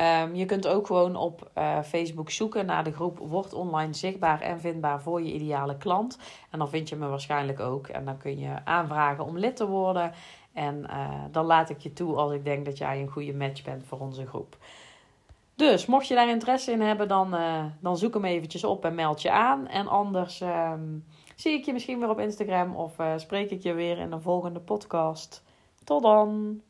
Um, 0.00 0.34
je 0.34 0.44
kunt 0.44 0.66
ook 0.66 0.86
gewoon 0.86 1.16
op 1.16 1.50
uh, 1.58 1.82
Facebook 1.82 2.30
zoeken 2.30 2.66
naar 2.66 2.84
de 2.84 2.92
groep 2.92 3.18
Word 3.18 3.52
online 3.52 3.94
zichtbaar 3.94 4.40
en 4.40 4.60
vindbaar 4.60 5.02
voor 5.02 5.22
je 5.22 5.32
ideale 5.32 5.76
klant. 5.76 6.18
En 6.50 6.58
dan 6.58 6.68
vind 6.68 6.88
je 6.88 6.96
me 6.96 7.06
waarschijnlijk 7.06 7.60
ook. 7.60 7.86
En 7.86 8.04
dan 8.04 8.16
kun 8.16 8.38
je 8.38 8.64
aanvragen 8.64 9.24
om 9.24 9.38
lid 9.38 9.56
te 9.56 9.66
worden. 9.66 10.12
En 10.52 10.86
uh, 10.90 11.08
dan 11.30 11.44
laat 11.44 11.70
ik 11.70 11.80
je 11.80 11.92
toe 11.92 12.16
als 12.16 12.32
ik 12.32 12.44
denk 12.44 12.64
dat 12.64 12.78
jij 12.78 13.00
een 13.00 13.08
goede 13.10 13.34
match 13.34 13.64
bent 13.64 13.84
voor 13.86 13.98
onze 13.98 14.26
groep. 14.26 14.56
Dus 15.54 15.86
mocht 15.86 16.08
je 16.08 16.14
daar 16.14 16.28
interesse 16.28 16.72
in 16.72 16.80
hebben, 16.80 17.08
dan, 17.08 17.34
uh, 17.34 17.64
dan 17.80 17.96
zoek 17.96 18.14
hem 18.14 18.24
eventjes 18.24 18.64
op 18.64 18.84
en 18.84 18.94
meld 18.94 19.22
je 19.22 19.30
aan. 19.30 19.68
En 19.68 19.86
anders 19.86 20.40
um, 20.40 21.04
zie 21.36 21.52
ik 21.52 21.64
je 21.64 21.72
misschien 21.72 21.98
weer 21.98 22.10
op 22.10 22.20
Instagram 22.20 22.76
of 22.76 22.96
spreek 23.16 23.50
ik 23.50 23.62
je 23.62 23.72
weer 23.72 23.98
in 23.98 24.10
de 24.10 24.20
volgende 24.20 24.60
podcast. 24.60 25.42
Tot 25.84 26.02
dan! 26.02 26.60